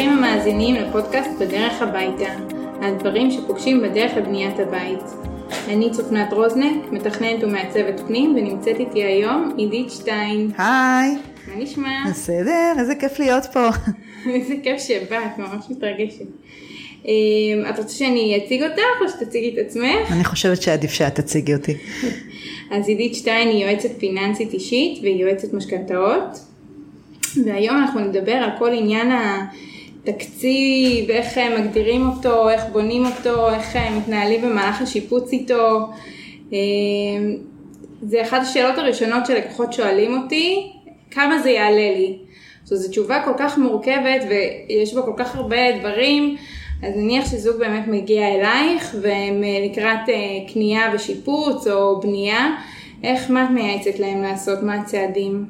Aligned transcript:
ברוכים 0.00 0.18
המאזינים 0.18 0.74
לפודקאסט 0.74 1.30
בדרך 1.40 1.82
הביתה, 1.82 2.32
על 2.82 2.94
דברים 2.98 3.30
שפוגשים 3.30 3.82
בדרך 3.82 4.16
לבניית 4.16 4.58
הבית. 4.58 5.02
אני 5.68 5.90
צופנת 5.90 6.32
רוזנק, 6.32 6.92
מתכננת 6.92 7.44
ומעצבת 7.44 8.00
פנים, 8.06 8.34
ונמצאת 8.36 8.80
איתי 8.80 9.04
היום 9.04 9.54
עידית 9.56 9.90
שטיין. 9.90 10.50
היי. 10.58 11.10
מה 11.46 11.62
נשמע? 11.62 12.04
בסדר, 12.10 12.74
איזה 12.78 12.94
כיף 12.94 13.18
להיות 13.18 13.44
פה. 13.52 13.68
איזה 14.34 14.54
כיף 14.62 14.80
שבאת, 14.82 15.38
ממש 15.38 15.64
מתרגשת. 15.70 16.26
אה, 17.06 17.70
את 17.70 17.78
רוצה 17.78 17.94
שאני 17.94 18.40
אציג 18.44 18.62
אותך 18.62 19.02
או 19.02 19.08
שתציגי 19.08 19.54
את 19.54 19.66
עצמך? 19.66 20.12
אני 20.12 20.24
חושבת 20.24 20.62
שעדיף 20.62 20.92
שאת 20.92 21.14
תציגי 21.14 21.54
אותי. 21.54 21.74
אז 22.72 22.88
עידית 22.88 23.14
שטיין 23.14 23.48
היא 23.48 23.64
יועצת 23.64 23.98
פיננסית 23.98 24.52
אישית 24.52 24.98
והיא 25.02 25.22
יועצת 25.22 25.52
משכנתאות. 25.52 26.38
והיום 27.44 27.76
אנחנו 27.76 28.00
נדבר 28.00 28.32
על 28.32 28.50
כל 28.58 28.70
עניין 28.72 29.12
התקציב, 30.10 31.10
איך 31.10 31.38
מגדירים 31.38 32.08
אותו, 32.08 32.50
איך 32.50 32.64
בונים 32.72 33.06
אותו, 33.06 33.50
איך 33.50 33.76
מתנהלים 33.96 34.42
במהלך 34.42 34.82
השיפוץ 34.82 35.32
איתו. 35.32 35.88
אה, 36.52 36.58
זה 38.02 38.22
אחת 38.22 38.42
השאלות 38.42 38.78
הראשונות 38.78 39.26
שלקוחות 39.26 39.72
שואלים 39.72 40.22
אותי, 40.22 40.72
כמה 41.10 41.38
זה 41.38 41.50
יעלה 41.50 41.90
לי? 41.96 42.18
זו 42.64 42.88
תשובה 42.88 43.22
כל 43.24 43.32
כך 43.38 43.58
מורכבת 43.58 44.24
ויש 44.28 44.94
בה 44.94 45.02
כל 45.02 45.12
כך 45.16 45.36
הרבה 45.36 45.78
דברים, 45.78 46.36
אז 46.82 46.96
נניח 46.96 47.30
שזוג 47.30 47.56
באמת 47.56 47.86
מגיע 47.86 48.28
אלייך 48.28 48.96
והם 49.02 49.42
לקראת 49.64 50.08
אה, 50.08 50.52
קנייה 50.52 50.90
ושיפוץ 50.94 51.66
או 51.66 52.00
בנייה, 52.00 52.56
איך, 53.02 53.30
מה 53.30 53.44
את 53.44 53.50
מייעצת 53.50 53.98
להם 53.98 54.22
לעשות, 54.22 54.62
מה 54.62 54.74
הצעדים? 54.74 55.44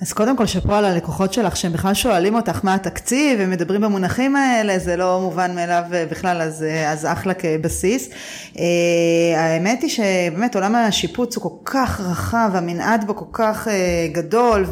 אז 0.00 0.12
קודם 0.12 0.36
כל 0.36 0.46
שאפו 0.46 0.74
על 0.74 0.84
הלקוחות 0.84 1.32
שלך 1.32 1.56
שהם 1.56 1.72
בכלל 1.72 1.94
שואלים 1.94 2.34
אותך 2.34 2.60
מה 2.62 2.74
התקציב 2.74 3.38
ומדברים 3.42 3.80
במונחים 3.80 4.36
האלה 4.36 4.78
זה 4.78 4.96
לא 4.96 5.20
מובן 5.22 5.54
מאליו 5.54 5.82
בכלל 6.10 6.42
אז, 6.42 6.64
אז 6.86 7.04
אחלה 7.04 7.34
כבסיס. 7.34 8.08
אה, 8.58 8.64
האמת 9.36 9.82
היא 9.82 9.90
שבאמת 9.90 10.54
עולם 10.54 10.74
השיפוץ 10.74 11.36
הוא 11.36 11.42
כל 11.42 11.72
כך 11.72 12.00
רחב 12.00 12.50
המנעד 12.54 13.06
בו 13.06 13.16
כל 13.16 13.24
כך 13.32 13.68
אה, 13.68 14.08
גדול 14.12 14.66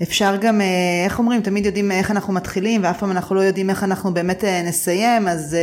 ואפשר 0.00 0.36
גם 0.40 0.60
אה, 0.60 0.66
איך 1.04 1.18
אומרים 1.18 1.42
תמיד 1.42 1.66
יודעים 1.66 1.92
איך 1.92 2.10
אנחנו 2.10 2.32
מתחילים 2.32 2.80
ואף 2.84 2.98
פעם 2.98 3.10
אנחנו 3.10 3.34
לא 3.34 3.40
יודעים 3.40 3.70
איך 3.70 3.84
אנחנו 3.84 4.14
באמת 4.14 4.44
נסיים 4.44 5.28
אז 5.28 5.56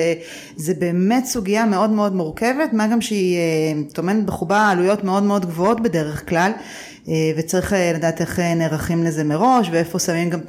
זה 0.55 0.73
באמת 0.73 1.25
סוגיה 1.25 1.65
מאוד 1.65 1.89
מאוד 1.89 2.15
מורכבת 2.15 2.73
מה 2.73 2.87
גם 2.87 3.01
שהיא 3.01 3.39
טומנת 3.93 4.25
בחובה 4.25 4.69
עלויות 4.69 5.03
מאוד 5.03 5.23
מאוד 5.23 5.45
גבוהות 5.45 5.81
בדרך 5.81 6.29
כלל. 6.29 6.51
אה, 7.09 7.31
וצריך 7.37 7.73
אה, 7.73 7.91
לדעת 7.95 8.21
איך 8.21 8.39
אה, 8.39 8.53
נערכים 8.53 9.03
לזה 9.03 9.23
מראש 9.23 9.69
ואיפה 9.71 9.99
שמים 9.99 10.29
גם 10.29 10.39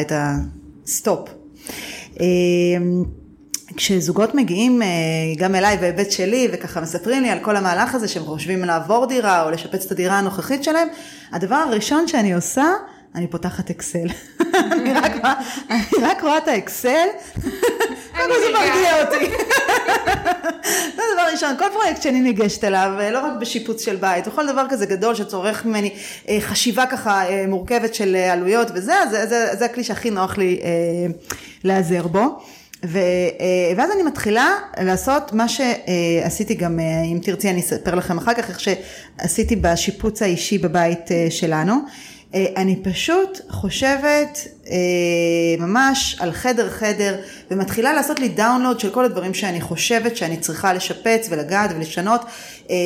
את 0.00 0.12
ה 0.14 0.33
stop. 0.33 1.28
כשזוגות 3.76 4.34
מגיעים 4.34 4.82
גם 5.36 5.54
אליי 5.54 5.76
בהיבט 5.76 6.10
שלי 6.10 6.48
וככה 6.52 6.80
מספרים 6.80 7.22
לי 7.22 7.30
על 7.30 7.38
כל 7.38 7.56
המהלך 7.56 7.94
הזה 7.94 8.08
שהם 8.08 8.24
חושבים 8.24 8.64
לעבור 8.64 9.06
דירה 9.06 9.44
או 9.44 9.50
לשפץ 9.50 9.86
את 9.86 9.92
הדירה 9.92 10.18
הנוכחית 10.18 10.64
שלהם, 10.64 10.88
הדבר 11.32 11.54
הראשון 11.54 12.08
שאני 12.08 12.34
עושה 12.34 12.64
אני 13.14 13.26
פותחת 13.26 13.70
אקסל. 13.70 14.06
אני 14.54 14.92
רק 16.02 16.22
רואה 16.22 16.38
את 16.38 16.48
האקסל, 16.48 17.06
קודם 18.16 18.34
זה 18.40 18.52
מרגיע 18.52 19.04
אותי. 19.04 19.30
זה 20.96 21.02
הדבר 21.12 21.32
ראשון, 21.32 21.56
כל 21.58 21.64
פרויקט 21.72 22.02
שאני 22.02 22.20
ניגשת 22.20 22.64
אליו, 22.64 22.92
לא 23.12 23.18
רק 23.18 23.32
בשיפוץ 23.40 23.84
של 23.84 23.96
בית, 23.96 24.28
וכל 24.28 24.46
דבר 24.46 24.66
כזה 24.70 24.86
גדול 24.86 25.14
שצורך 25.14 25.64
ממני 25.64 25.90
אה, 26.28 26.38
חשיבה 26.40 26.86
ככה 26.86 27.28
אה, 27.28 27.44
מורכבת 27.48 27.94
של 27.94 28.16
אה, 28.16 28.32
עלויות 28.32 28.68
וזה, 28.74 28.94
זה 29.58 29.64
הכלי 29.64 29.84
שהכי 29.84 30.10
נוח 30.10 30.38
לי 30.38 30.60
להיעזר 31.64 32.06
בו. 32.06 32.38
ו, 32.86 32.98
ואז 33.76 33.90
אני 33.90 34.02
מתחילה 34.02 34.54
לעשות 34.80 35.32
מה 35.32 35.46
שעשיתי 35.48 36.54
גם, 36.54 36.80
אם 37.12 37.18
תרצי 37.22 37.50
אני 37.50 37.60
אספר 37.60 37.94
לכם 37.94 38.18
אחר 38.18 38.34
כך, 38.34 38.48
איך 38.48 38.60
שעשיתי 38.60 39.56
בשיפוץ 39.56 40.22
האישי 40.22 40.58
בבית 40.58 41.08
שלנו. 41.30 41.74
אה, 42.34 42.46
אני 42.56 42.76
פשוט 42.76 43.40
חושבת 43.48 44.38
אה, 44.70 44.76
ממש 45.58 46.16
על 46.20 46.32
חדר 46.32 46.70
חדר 46.70 47.16
ומתחילה 47.50 47.92
לעשות 47.92 48.20
לי 48.20 48.28
דאונלוד 48.28 48.80
של 48.80 48.90
כל 48.90 49.04
הדברים 49.04 49.34
שאני 49.34 49.60
חושבת 49.60 50.16
שאני 50.16 50.36
צריכה 50.36 50.72
לשפץ 50.72 51.28
ולגעת 51.30 51.70
ולשנות 51.76 52.20
אה, 52.70 52.76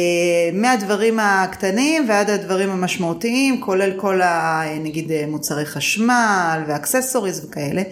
מהדברים 0.52 1.18
הקטנים 1.20 2.08
ועד 2.08 2.30
הדברים 2.30 2.70
המשמעותיים 2.70 3.60
כולל 3.60 3.92
כל 3.96 4.22
ה, 4.22 4.62
נגיד 4.80 5.12
מוצרי 5.28 5.66
חשמל 5.66 6.62
ואקססוריז 6.66 7.44
וכאלה. 7.44 7.82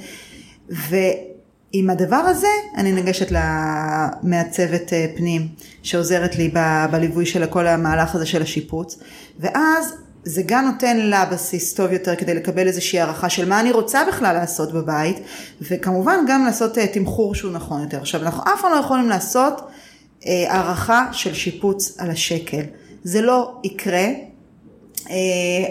ועם 0.69 1.91
הדבר 1.91 2.17
הזה 2.17 2.47
אני 2.77 2.93
ניגשת 2.93 3.29
למעצבת 3.31 4.93
פנים 5.17 5.49
שעוזרת 5.83 6.37
לי 6.37 6.51
בליווי 6.91 7.27
של 7.27 7.47
כל 7.47 7.67
המהלך 7.67 8.15
הזה 8.15 8.27
של 8.27 8.43
השיפוץ. 8.43 8.99
ואז 9.41 9.95
זה 10.29 10.43
גם 10.47 10.65
נותן 10.65 10.97
לה 10.97 11.25
בסיס 11.25 11.75
טוב 11.75 11.93
יותר 11.93 12.17
כדי 12.17 12.35
לקבל 12.35 12.67
איזושהי 12.67 13.01
הערכה 13.01 13.29
של 13.29 13.49
מה 13.49 13.61
אני 13.61 13.73
רוצה 13.73 14.05
בכלל 14.09 14.35
לעשות 14.35 14.73
בבית, 14.73 15.17
וכמובן 15.63 16.25
גם 16.29 16.45
לעשות 16.45 16.79
uh, 16.79 16.81
תמחור 16.93 17.35
שהוא 17.35 17.53
נכון 17.53 17.83
יותר. 17.83 17.99
עכשיו, 17.99 18.23
אנחנו 18.23 18.43
אף 18.43 18.61
פעם 18.63 18.73
לא 18.73 18.77
יכולים 18.77 19.09
לעשות 19.09 19.61
uh, 20.21 20.27
הערכה 20.49 21.09
של 21.13 21.35
שיפוץ 21.35 21.97
על 21.99 22.11
השקל. 22.11 22.63
זה 23.05 23.23
לא 23.23 23.53
יקרה, 23.65 24.07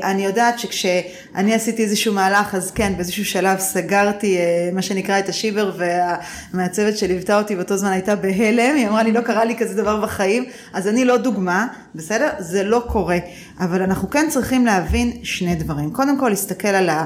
אני 0.03 0.25
יודעת 0.25 0.59
שכשאני 0.59 1.53
עשיתי 1.53 1.83
איזשהו 1.83 2.13
מהלך 2.13 2.55
אז 2.55 2.71
כן 2.71 2.93
באיזשהו 2.95 3.25
שלב 3.25 3.59
סגרתי 3.59 4.37
אה, 4.37 4.69
מה 4.73 4.81
שנקרא 4.81 5.19
את 5.19 5.29
השיבר 5.29 5.71
והמעצבת 5.77 6.97
שליוותה 6.97 7.37
אותי 7.37 7.55
באותו 7.55 7.77
זמן 7.77 7.91
הייתה 7.91 8.15
בהלם. 8.15 8.75
היא 8.75 8.87
אמרה 8.87 9.03
לי 9.03 9.11
לא 9.11 9.21
קרה 9.21 9.45
לי 9.45 9.55
כזה 9.57 9.75
דבר 9.75 10.01
בחיים. 10.01 10.45
אז 10.73 10.87
אני 10.87 11.05
לא 11.05 11.17
דוגמה 11.17 11.67
בסדר? 11.95 12.29
זה 12.39 12.63
לא 12.63 12.83
קורה. 12.87 13.17
אבל 13.59 13.81
אנחנו 13.81 14.09
כן 14.09 14.25
צריכים 14.29 14.65
להבין 14.65 15.11
שני 15.23 15.55
דברים. 15.55 15.91
קודם 15.91 16.19
כל 16.19 16.29
להסתכל 16.29 16.67
על 16.67 16.89
ה... 16.89 17.05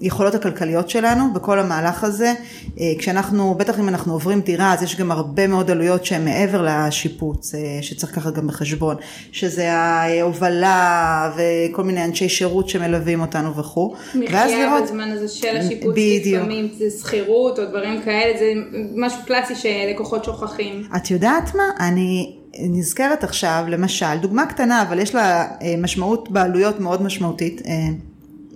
היכולות 0.00 0.34
הכלכליות 0.34 0.90
שלנו 0.90 1.32
בכל 1.32 1.58
המהלך 1.58 2.04
הזה. 2.04 2.34
אה, 2.80 2.92
כשאנחנו, 2.98 3.54
בטח 3.54 3.78
אם 3.78 3.88
אנחנו 3.88 4.12
עוברים 4.12 4.40
דירה, 4.40 4.74
אז 4.74 4.82
יש 4.82 4.96
גם 4.96 5.10
הרבה 5.10 5.46
מאוד 5.46 5.70
עלויות 5.70 6.04
שהן 6.04 6.24
מעבר 6.24 6.66
לשיפוץ, 6.68 7.54
אה, 7.54 7.78
שצריך 7.80 8.14
ככה 8.14 8.30
גם 8.30 8.46
בחשבון, 8.46 8.96
שזה 9.32 9.72
ההובלה 9.72 11.32
וכל 11.36 11.84
מיני 11.84 12.04
אנשי 12.04 12.28
שירות 12.28 12.68
שמלווים 12.68 13.20
אותנו 13.20 13.56
וכו'. 13.56 13.94
מחיה. 14.14 14.80
בזמן 14.82 15.10
הזה 15.10 15.28
של 15.28 15.56
השיפוץ, 15.56 15.92
בדיוק. 15.92 16.42
לפעמים 16.42 16.68
זה 16.78 16.98
שכירות 16.98 17.58
או 17.58 17.64
דברים 17.64 18.02
כאלה, 18.02 18.38
זה 18.38 18.52
משהו 18.96 19.18
קלאסי 19.26 19.54
שלקוחות 19.54 20.24
שוכחים. 20.24 20.82
את 20.96 21.10
יודעת 21.10 21.54
מה? 21.54 21.64
אני... 21.80 22.34
נזכרת 22.60 23.24
עכשיו, 23.24 23.64
למשל, 23.68 24.16
דוגמה 24.20 24.46
קטנה, 24.46 24.82
אבל 24.82 24.98
יש 24.98 25.14
לה 25.14 25.44
אה, 25.62 25.74
משמעות 25.78 26.30
בעלויות 26.30 26.80
מאוד 26.80 27.02
משמעותית. 27.02 27.62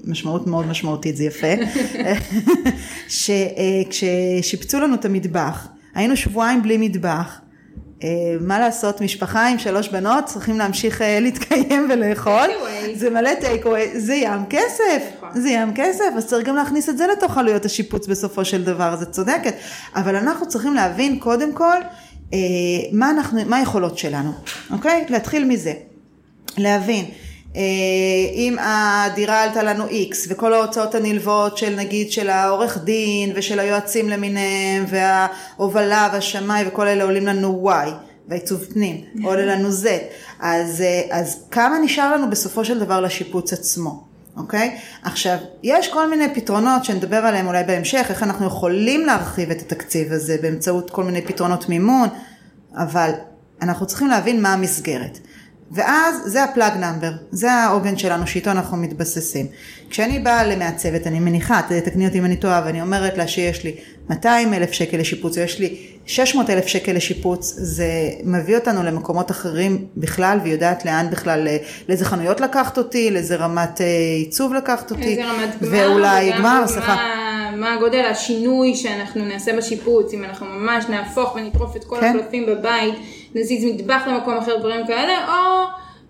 משמעות 0.04 0.46
מאוד 0.46 0.66
משמעותית, 0.66 1.16
זה 1.16 1.24
יפה, 1.24 1.52
שכששיפצו 3.18 4.80
לנו 4.80 4.94
את 4.94 5.04
המטבח, 5.04 5.68
היינו 5.94 6.16
שבועיים 6.16 6.62
בלי 6.62 6.76
מטבח, 6.76 7.40
אה, 8.04 8.08
מה 8.40 8.58
לעשות, 8.58 9.00
משפחה 9.00 9.48
עם 9.48 9.58
שלוש 9.58 9.88
בנות 9.88 10.24
צריכים 10.24 10.58
להמשיך 10.58 11.02
אה, 11.02 11.20
להתקיים 11.20 11.88
ולאכול, 11.90 12.48
זה 12.94 13.10
מלא 13.10 13.34
טייקווי, 13.40 14.00
זה 14.00 14.14
ים 14.14 14.46
כסף, 14.50 15.02
נכון. 15.16 15.40
זה 15.40 15.48
ים 15.48 15.72
כסף, 15.74 16.04
אז 16.16 16.26
צריך 16.26 16.48
גם 16.48 16.56
להכניס 16.56 16.88
את 16.88 16.98
זה 16.98 17.06
לתוך 17.06 17.38
עלויות 17.38 17.64
השיפוץ 17.64 18.06
בסופו 18.06 18.44
של 18.44 18.64
דבר, 18.64 18.96
זה 18.96 19.06
צודקת, 19.06 19.54
אבל 19.94 20.16
אנחנו 20.16 20.48
צריכים 20.48 20.74
להבין 20.74 21.19
קודם 21.19 21.52
כל 21.52 21.76
אה, 22.32 22.38
מה, 22.92 23.10
אנחנו, 23.10 23.40
מה 23.46 23.56
היכולות 23.56 23.98
שלנו, 23.98 24.32
אוקיי? 24.70 25.04
להתחיל 25.08 25.44
מזה, 25.44 25.72
להבין. 26.58 27.04
אה, 27.56 27.62
אם 28.34 28.56
הדירה 28.60 29.42
עלתה 29.42 29.62
לנו 29.62 29.87
X 29.87 30.16
וכל 30.28 30.54
ההוצאות 30.54 30.94
הנלוות 30.94 31.58
של 31.58 31.76
נגיד 31.76 32.12
של 32.12 32.31
העורך 32.31 32.78
דין 32.84 33.32
ושל 33.34 33.60
היועצים 33.60 34.08
למיניהם 34.08 34.84
וההובלה 34.88 36.08
והשמאי 36.12 36.64
וכל 36.69 36.88
אלה 36.88 37.04
עולים 37.04 37.26
לנו 37.26 37.70
Y 37.70 37.88
והעיצוב 38.28 38.64
פנים 38.72 39.00
עולה 39.22 39.46
לנו 39.46 39.69
Z 39.69 39.87
אז, 40.40 40.81
אה, 40.81 41.02
אז 41.10 41.44
כמה 41.50 41.78
נשאר 41.78 42.16
לנו 42.16 42.31
בסופו 42.31 42.64
של 42.64 42.78
דבר 42.78 43.00
לשיפוץ 43.00 43.52
עצמו 43.52 44.12
אוקיי? 44.37 44.78
עכשיו, 45.02 45.37
יש 45.62 45.88
כל 45.88 46.10
מיני 46.10 46.34
פתרונות 46.34 46.84
שנדבר 46.84 47.16
עליהם 47.16 47.46
אולי 47.46 47.64
בהמשך, 47.64 48.06
איך 48.08 48.22
אנחנו 48.22 48.46
יכולים 48.46 49.06
להרחיב 49.06 49.50
את 49.50 49.60
התקציב 49.60 50.12
הזה 50.12 50.37
באמצעות 50.43 50.90
כל 50.90 51.04
מיני 51.04 51.22
פתרונות 51.22 51.69
מימון, 51.69 52.08
אבל 52.76 53.10
אנחנו 53.62 53.87
צריכים 53.87 54.08
להבין 54.08 54.43
מה 54.43 54.52
המסגרת. 54.52 55.19
ואז 55.72 56.16
זה 56.24 56.44
הפלאג 56.44 56.72
נאמבר, 56.76 57.10
זה 57.30 57.52
העוגן 57.52 57.98
שלנו 57.98 58.26
שאיתו 58.26 58.50
אנחנו 58.50 58.76
מתבססים. 58.76 59.46
כשאני 59.90 60.19
באה 60.19 60.44
למעצבת, 60.46 61.06
אני 61.06 61.20
מניחה, 61.20 61.60
תתקני 61.69 62.06
אותי 62.06 62.19
אם 62.19 62.24
אני 62.24 62.36
טועה, 62.36 62.62
ואני 62.66 62.82
אומרת 62.82 63.19
לה 63.19 63.28
שיש 63.28 63.64
לי 63.64 63.74
200 64.10 64.54
אלף 64.54 64.72
שקל 64.72 64.96
לשיפוץ, 64.96 65.36
ויש 65.36 65.60
לי 65.60 65.76
600 66.06 66.50
אלף 66.50 66.66
שקל 66.66 66.92
לשיפוץ, 66.92 67.54
זה 67.56 68.10
מביא 68.24 68.56
אותנו 68.56 68.82
למקומות 68.82 69.30
אחרים 69.30 69.86
בכלל, 69.96 70.38
והיא 70.42 70.52
יודעת 70.52 70.84
לאן 70.84 71.10
בכלל, 71.10 71.48
לאיזה 71.88 72.04
חנויות 72.04 72.40
לקחת 72.40 72.78
אותי, 72.78 73.10
לאיזה 73.10 73.36
רמת 73.36 73.80
אה, 73.80 73.86
עיצוב 74.16 74.54
לקחת 74.54 74.90
אותי. 74.90 75.02
איזה 75.02 75.25
רמת 75.25 75.62
גמר, 75.62 75.70
ואולי 75.70 76.32
גמר, 76.32 76.64
סליחה. 76.66 76.96
מה 77.56 77.76
גודל 77.80 78.04
השינוי 78.10 78.75
שאנחנו 78.75 79.25
נעשה 79.25 79.56
בשיפוץ, 79.56 80.14
אם 80.14 80.25
אנחנו 80.25 80.46
ממש 80.46 80.84
נהפוך 80.88 81.34
ונטרוף 81.36 81.76
את 81.76 81.84
כל 81.84 81.96
כן. 82.00 82.16
הקלפים 82.16 82.46
בבית, 82.46 82.94
נזיז 83.34 83.64
מטבח 83.64 84.02
למקום 84.06 84.37
אחר, 84.38 84.58
דברים 84.58 84.87
כאלה, 84.87 85.29
או 85.29 85.67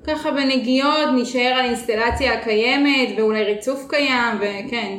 ככה 0.07 0.31
בנגיעות 0.31 1.09
נשאר 1.15 1.55
על 1.59 1.65
אינסטלציה 1.65 2.35
הקיימת, 2.35 3.09
ואולי 3.19 3.45
ריצוף 3.45 3.87
קיים, 3.89 4.37
וכן. 4.37 4.99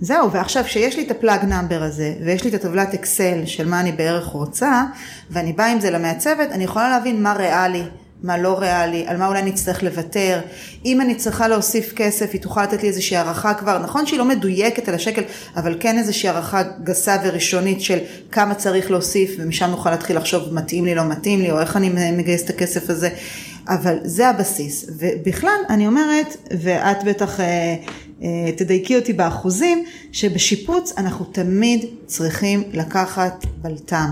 זהו, 0.00 0.32
ועכשיו 0.32 0.64
שיש 0.64 0.96
לי 0.96 1.02
את 1.02 1.10
ה 1.10 1.17
plug 1.17 1.44
number 1.44 1.82
הזה, 1.82 2.14
ויש 2.24 2.44
לי 2.44 2.50
את 2.50 2.54
הטבלת 2.54 2.94
אקסל 2.94 3.46
של 3.46 3.68
מה 3.68 3.80
אני 3.80 3.92
בערך 3.92 4.26
רוצה, 4.26 4.82
ואני 5.30 5.52
באה 5.52 5.72
עם 5.72 5.80
זה 5.80 5.90
למעצבת, 5.90 6.52
אני 6.52 6.64
יכולה 6.64 6.88
להבין 6.88 7.22
מה 7.22 7.32
ריאלי, 7.32 7.82
מה 8.24 8.38
לא 8.38 8.58
ריאלי, 8.58 9.04
על 9.06 9.16
מה 9.16 9.26
אולי 9.26 9.42
נצטרך 9.42 9.82
לוותר. 9.82 10.40
אם 10.84 11.00
אני 11.00 11.14
צריכה 11.14 11.48
להוסיף 11.48 11.92
כסף, 11.96 12.30
היא 12.32 12.40
תוכל 12.40 12.62
לתת 12.62 12.82
לי 12.82 12.88
איזושהי 12.88 13.16
הערכה 13.16 13.54
כבר, 13.54 13.78
נכון 13.78 14.06
שהיא 14.06 14.18
לא 14.18 14.24
מדויקת 14.24 14.88
על 14.88 14.94
השקל, 14.94 15.22
אבל 15.56 15.76
כן 15.80 15.98
איזושהי 15.98 16.28
הערכה 16.28 16.62
גסה 16.84 17.16
וראשונית 17.24 17.80
של 17.80 17.98
כמה 18.32 18.54
צריך 18.54 18.90
להוסיף, 18.90 19.30
ומשם 19.38 19.70
נוכל 19.70 19.90
להתחיל 19.90 20.16
לחשוב 20.16 20.54
מתאים 20.54 20.84
לי, 20.84 20.94
לא 20.94 21.04
מתאים 21.04 21.42
לי, 21.42 21.50
או 21.50 21.60
איך 21.60 21.76
אני 21.76 22.12
מגייס 22.12 22.44
את 22.44 22.50
הכסף 22.50 22.90
הזה. 22.90 23.08
אבל 23.68 23.98
זה 24.02 24.28
הבסיס. 24.28 24.86
ובכלל, 24.98 25.58
אני 25.68 25.86
אומרת, 25.86 26.36
ואת 26.60 27.04
בטח 27.04 27.40
אה, 27.40 27.76
אה, 28.22 28.52
תדייקי 28.56 28.96
אותי 28.96 29.12
באחוזים, 29.12 29.84
שבשיפוץ 30.12 30.92
אנחנו 30.96 31.24
תמיד 31.24 31.84
צריכים 32.06 32.62
לקחת 32.72 33.44
בלטם. 33.62 34.10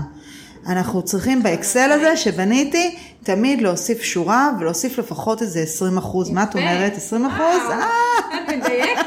אנחנו 0.67 1.01
צריכים 1.01 1.43
באקסל 1.43 1.91
הזה 1.91 2.17
שבניתי, 2.17 2.95
תמיד 3.23 3.61
להוסיף 3.61 4.01
שורה 4.01 4.49
ולהוסיף 4.59 4.97
לפחות 4.97 5.41
איזה 5.41 5.59
20 5.59 5.97
אחוז. 5.97 6.29
מה 6.29 6.43
את 6.43 6.55
אומרת? 6.55 6.97
20 6.97 7.25
אחוז? 7.25 7.61
את 8.27 8.53
מדייקת. 8.53 9.03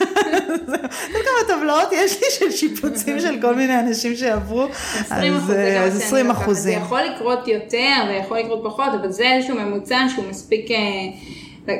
אתה 0.00 0.68
יודע 0.68 0.78
כמה 1.24 1.56
טבלאות 1.56 1.88
יש 1.92 2.20
לי 2.20 2.26
של 2.30 2.50
שיפוצים 2.50 3.20
של 3.20 3.40
כל 3.40 3.54
מיני 3.54 3.80
אנשים 3.80 4.16
שעברו? 4.16 4.66
20 5.00 5.36
אחוז, 5.36 5.50
אז, 5.50 5.56
זה 5.56 5.74
גם 5.76 5.82
אז 5.82 5.94
מה 5.94 6.00
שאני 6.00 6.06
20 6.06 6.26
לוקחת. 6.26 6.38
זה 6.38 6.44
אחוזים. 6.44 6.78
יכול 6.82 7.00
לקרות 7.00 7.48
יותר 7.48 7.94
ויכול 8.08 8.38
לקרות 8.38 8.60
פחות, 8.64 8.88
אבל 9.00 9.10
זה 9.10 9.32
איזשהו 9.32 9.56
ממוצע 9.56 9.98
שהוא 10.14 10.24
מספיק, 10.30 10.70
אה, 10.70 10.76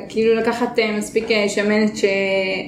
כאילו 0.09 0.35
לקחת 0.35 0.79
אה, 0.79 0.97
מספיק 0.97 1.31
אה, 1.31 1.49
שמנת 1.49 1.97
ש... 1.97 2.05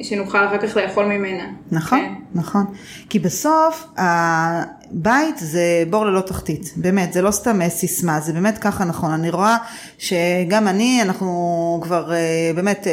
שנוכל 0.04 0.46
אחר 0.46 0.68
כך 0.68 0.78
לאכול 0.78 1.06
ממנה. 1.06 1.44
נכון, 1.72 2.00
כן. 2.00 2.14
נכון. 2.40 2.66
כי 3.10 3.20
בסוף 3.20 3.86
הבית 3.98 5.38
זה 5.38 5.84
בור 5.90 6.06
ללא 6.06 6.22
תחתית, 6.22 6.74
באמת, 6.76 7.14
זה 7.14 7.22
לא 7.22 7.32
סתם 7.32 7.62
אה, 7.62 7.70
סיסמה, 7.70 8.20
זה 8.20 8.34
באמת 8.34 8.58
ככה 8.58 8.84
נכון. 8.84 9.12
אני 9.12 9.30
רואה 9.30 9.58
שגם 9.98 10.68
אני, 10.68 11.02
אנחנו 11.02 11.80
כבר 11.84 12.12
באמת, 12.56 12.88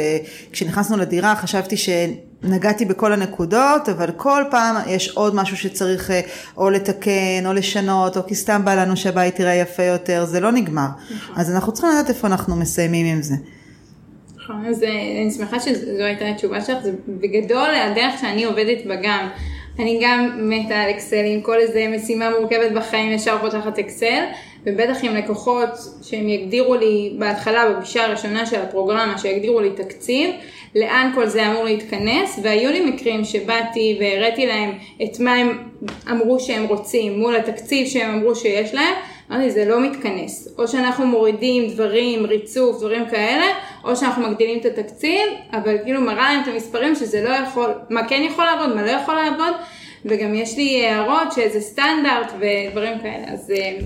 כשנכנסנו 0.51 0.97
לדירה 0.97 1.35
חשבתי 1.35 1.75
שנגעתי 1.77 2.85
בכל 2.85 3.13
הנקודות, 3.13 3.89
אבל 3.89 4.11
כל 4.17 4.43
פעם 4.51 4.75
יש 4.87 5.09
עוד 5.09 5.35
משהו 5.35 5.57
שצריך 5.57 6.11
או 6.57 6.69
לתקן 6.69 7.45
או 7.45 7.53
לשנות, 7.53 8.17
או 8.17 8.27
כי 8.27 8.35
סתם 8.35 8.65
בא 8.65 8.73
לנו 8.73 8.97
שהבית 8.97 9.39
יראה 9.39 9.55
יפה 9.55 9.83
יותר, 9.83 10.25
זה 10.25 10.39
לא 10.39 10.51
נגמר. 10.51 10.87
אז 11.35 11.51
אנחנו 11.51 11.73
צריכים 11.73 11.91
לדעת 11.91 12.09
איפה 12.09 12.27
אנחנו 12.27 12.55
מסיימים 12.55 13.05
עם 13.05 13.21
זה. 13.21 13.35
נכון, 14.43 14.65
אז 14.65 14.83
אה, 14.83 15.21
אני 15.21 15.31
שמחה 15.31 15.59
שזו 15.59 16.03
הייתה 16.03 16.27
התשובה 16.27 16.61
שלך, 16.61 16.83
זה 16.83 16.91
בגדול 17.07 17.75
הדרך 17.75 18.21
שאני 18.21 18.43
עובדת 18.43 18.85
בה 18.85 18.95
גם. 18.95 19.27
אני 19.79 19.99
גם 20.03 20.49
מתה 20.49 20.75
על 20.81 20.89
אקסל, 20.89 21.25
עם 21.25 21.41
כל 21.41 21.59
איזה 21.59 21.87
משימה 21.95 22.29
מורכבת 22.29 22.71
בחיים 22.71 23.11
ישר 23.11 23.37
פותחת 23.41 23.79
אקסל, 23.79 24.23
ובטח 24.65 25.03
עם 25.03 25.15
לקוחות 25.15 25.69
שהם 26.01 26.29
יגדירו 26.29 26.75
לי 26.75 27.15
בהתחלה, 27.19 27.69
בפגישה 27.69 28.05
הראשונה 28.05 28.45
של 28.45 28.61
הפרוגרמה, 28.61 29.17
שיגדירו 29.17 29.59
לי 29.59 29.69
תקציב, 29.69 30.29
לאן 30.75 31.11
כל 31.15 31.27
זה 31.27 31.47
אמור 31.47 31.63
להתכנס, 31.63 32.39
והיו 32.43 32.71
לי 32.71 32.85
מקרים 32.85 33.25
שבאתי 33.25 33.97
והראיתי 33.99 34.45
להם 34.45 34.71
את 35.03 35.19
מה 35.19 35.33
הם 35.33 35.63
אמרו 36.11 36.39
שהם 36.39 36.65
רוצים 36.65 37.19
מול 37.19 37.35
התקציב 37.35 37.87
שהם 37.87 38.13
אמרו 38.13 38.35
שיש 38.35 38.73
להם, 38.73 38.93
אמרתי 39.31 39.51
זה 39.51 39.65
לא 39.65 39.81
מתכנס, 39.81 40.55
או 40.57 40.67
שאנחנו 40.67 41.07
מורידים 41.07 41.67
דברים, 41.67 42.25
ריצוף, 42.25 42.79
דברים 42.79 43.05
כאלה, 43.05 43.45
או 43.83 43.95
שאנחנו 43.95 44.29
מגדילים 44.29 44.59
את 44.59 44.65
התקציב, 44.65 45.21
אבל 45.53 45.77
כאילו 45.83 46.01
מראה 46.01 46.33
להם 46.33 46.43
את 46.43 46.47
המספרים 46.47 46.95
שזה 46.95 47.23
לא 47.23 47.29
יכול, 47.29 47.73
מה 47.89 48.07
כן 48.07 48.21
יכול 48.25 48.45
לעבוד, 48.45 48.75
מה 48.75 48.81
לא 48.81 48.91
יכול 48.91 49.15
לעבוד, 49.15 49.53
וגם 50.05 50.35
יש 50.35 50.57
לי 50.57 50.87
הערות 50.87 51.31
שזה 51.31 51.61
סטנדרט 51.61 52.31
ודברים 52.39 52.99
כאלה, 52.99 53.33
אז 53.33 53.51
אה, 53.51 53.77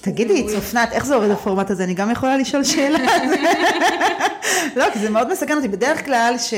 תגידי, 0.00 0.46
צופנת, 0.46 0.92
איך 0.92 1.06
זה 1.06 1.14
עובד 1.14 1.30
הפורמט 1.30 1.70
הזה? 1.70 1.84
אני 1.84 1.94
גם 1.94 2.10
יכולה 2.10 2.36
לשאול 2.36 2.64
שאלה. 2.64 2.98
לא, 4.76 4.84
כי 4.92 4.98
זה 4.98 5.10
מאוד 5.10 5.32
מסכן 5.32 5.56
אותי. 5.56 5.68
בדרך 5.68 6.04
כלל, 6.04 6.34
ש... 6.38 6.54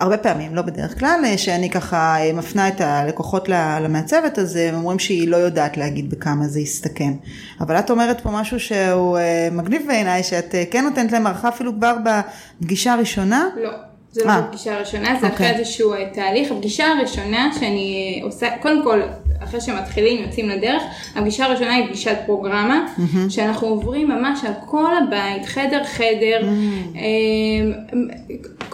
אה, 0.00 0.06
הרבה 0.06 0.16
פעמים, 0.16 0.54
לא 0.54 0.62
בדרך 0.62 0.98
כלל, 0.98 1.20
אה, 1.24 1.38
שאני 1.38 1.70
ככה 1.70 2.16
אה, 2.18 2.32
מפנה 2.32 2.68
את 2.68 2.80
הלקוחות 2.80 3.48
למעצבת, 3.82 4.38
אז 4.38 4.56
הם 4.56 4.74
אומרים 4.74 4.98
שהיא 4.98 5.28
לא 5.28 5.36
יודעת 5.36 5.76
להגיד 5.76 6.10
בכמה 6.10 6.44
זה 6.48 6.60
יסתכם. 6.60 7.12
אבל 7.60 7.78
את 7.78 7.90
אומרת 7.90 8.20
פה 8.20 8.30
משהו 8.30 8.60
שהוא 8.60 9.18
אה, 9.18 9.48
מגניב 9.52 9.82
בעיניי, 9.86 10.22
שאת 10.22 10.54
אה, 10.54 10.64
כן 10.70 10.84
נותנת 10.84 11.12
להם 11.12 11.26
הערכה 11.26 11.48
אפילו 11.48 11.72
כבר 11.74 11.96
בפגישה 12.04 12.92
הראשונה. 12.92 13.48
לא. 13.62 13.70
זה 14.16 14.24
לא 14.24 14.30
אה. 14.30 14.40
בפגישה 14.40 14.76
הראשונה, 14.76 15.08
זה 15.20 15.28
אחרי 15.28 15.30
אוקיי. 15.30 15.50
איזשהו 15.50 15.92
אה, 15.92 16.10
תהליך. 16.12 16.52
הפגישה 16.52 16.86
הראשונה 16.86 17.50
שאני 17.60 18.20
עושה, 18.24 18.48
קודם 18.62 18.84
כל, 18.84 19.00
אחרי 19.44 19.60
שמתחילים, 19.60 20.24
יוצאים 20.24 20.48
לדרך, 20.48 20.82
הפגישה 21.16 21.44
הראשונה 21.44 21.74
היא 21.74 21.86
פגישת 21.86 22.16
פרוגרמה, 22.26 22.86
שאנחנו 23.28 23.68
עוברים 23.68 24.08
ממש 24.08 24.44
על 24.44 24.52
כל 24.66 24.92
הבית, 24.96 25.46
חדר 25.46 25.84
חדר. 25.84 26.48
אה, 26.96 27.02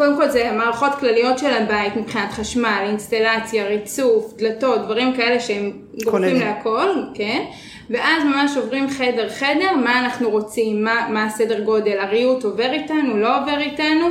קודם 0.03 0.17
כל 0.17 0.29
זה 0.29 0.53
מערכות 0.53 0.95
כלליות 0.95 1.39
של 1.39 1.55
הבית 1.55 1.97
מבחינת 1.97 2.33
חשמל, 2.33 2.85
אינסטלציה, 2.87 3.67
ריצוף, 3.67 4.33
דלתות, 4.37 4.85
דברים 4.85 5.17
כאלה 5.17 5.41
שהם 5.41 5.73
גורפים. 6.05 6.41
להכל, 6.41 6.89
כן? 7.15 7.45
ואז 7.91 8.25
ממש 8.25 8.57
עוברים 8.57 8.91
חדר 8.91 9.29
חדר, 9.29 9.77
מה 9.85 10.01
אנחנו 10.01 10.31
רוצים, 10.31 10.85
מה, 10.85 11.09
מה 11.11 11.25
הסדר 11.25 11.61
גודל, 11.61 11.99
הריהוט 11.99 12.45
עובר 12.45 12.73
איתנו, 12.73 13.17
לא 13.17 13.39
עובר 13.39 13.59
איתנו, 13.59 14.07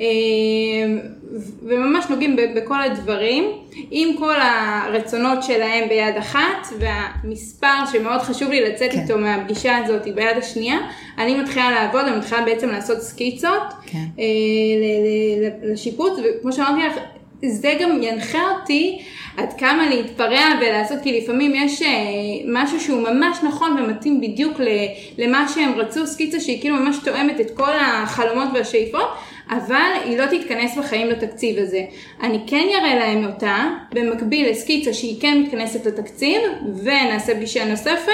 אה, 0.00 0.04
וממש 1.62 2.04
נוגעים 2.10 2.36
בכל 2.56 2.82
הדברים, 2.82 3.44
עם 3.90 4.16
כל 4.18 4.34
הרצונות 4.40 5.42
שלהם 5.42 5.88
ביד 5.88 6.16
אחת, 6.18 6.66
והמספר 6.78 7.86
שמאוד 7.92 8.20
חשוב 8.20 8.50
לי 8.50 8.60
לצאת 8.60 8.92
כן. 8.92 9.00
איתו 9.00 9.18
מהפגישה 9.18 9.76
הזאת 9.76 10.02
ביד 10.14 10.36
השנייה, 10.38 10.78
אני 11.18 11.40
מתחילה 11.40 11.70
לעבוד, 11.70 12.04
אני 12.04 12.16
מתחילה 12.16 12.42
בעצם 12.42 12.68
לעשות 12.68 13.00
סקיצות 13.00 13.62
כן. 13.86 14.04
אה, 14.18 14.24
לשיפוץ, 15.62 16.12
וכמו 16.24 16.52
שאמרתי 16.52 16.86
לך, 16.86 16.94
זה 17.44 17.74
גם 17.80 18.02
ינחה 18.02 18.42
אותי 18.50 18.98
עד 19.36 19.52
כמה 19.58 19.88
להתפרע 19.88 20.44
ולעשות, 20.60 20.98
כי 21.02 21.20
לפעמים 21.20 21.52
יש 21.54 21.82
אה, 21.82 21.88
משהו 22.52 22.80
שהוא 22.80 23.02
ממש 23.02 23.38
נכון 23.42 23.76
ומתאים 23.78 24.20
בדיוק 24.20 24.60
למה 25.18 25.46
שהם 25.54 25.72
רצו, 25.74 26.06
סקיצה 26.06 26.40
שהיא 26.40 26.60
כאילו 26.60 26.76
ממש 26.76 26.96
תואמת 27.04 27.40
את 27.40 27.50
כל 27.50 27.72
החלומות 27.80 28.48
והשאיפות, 28.54 29.08
אבל 29.50 29.92
היא 30.04 30.18
לא 30.18 30.24
תתכנס 30.26 30.78
בחיים 30.78 31.08
לתקציב 31.08 31.58
הזה. 31.58 31.82
אני 32.22 32.38
כן 32.46 32.66
אראה 32.80 32.94
להם 32.94 33.26
אותה, 33.26 33.70
במקביל 33.92 34.50
לסקיצה 34.50 34.92
שהיא 34.92 35.20
כן 35.20 35.42
מתכנסת 35.42 35.86
לתקציב, 35.86 36.40
ונעשה 36.82 37.34
פגישה 37.34 37.64
נוספת, 37.64 38.12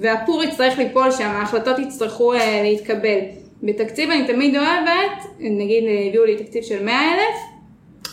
והפור 0.00 0.44
יצטרך 0.44 0.78
ליפול 0.78 1.10
שם, 1.10 1.28
ההחלטות 1.28 1.78
יצטרכו 1.78 2.32
אה, 2.32 2.62
להתקבל. 2.62 3.18
בתקציב 3.62 4.10
אני 4.10 4.26
תמיד 4.26 4.56
אוהבת, 4.56 5.40
נגיד 5.40 5.84
הביאו 6.08 6.24
לי 6.24 6.36
תקציב 6.36 6.62
של 6.62 6.84
100 6.84 7.14
אלף, 7.14 7.58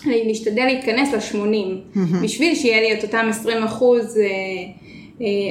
להשתדל 0.05 0.65
להתכנס 0.65 1.13
ל-80, 1.13 1.99
בשביל 2.23 2.55
שיהיה 2.55 2.81
לי 2.81 2.93
את 2.93 3.03
אותם 3.03 3.25
20 3.29 3.63
אחוז, 3.63 4.17
אה, 4.17 4.25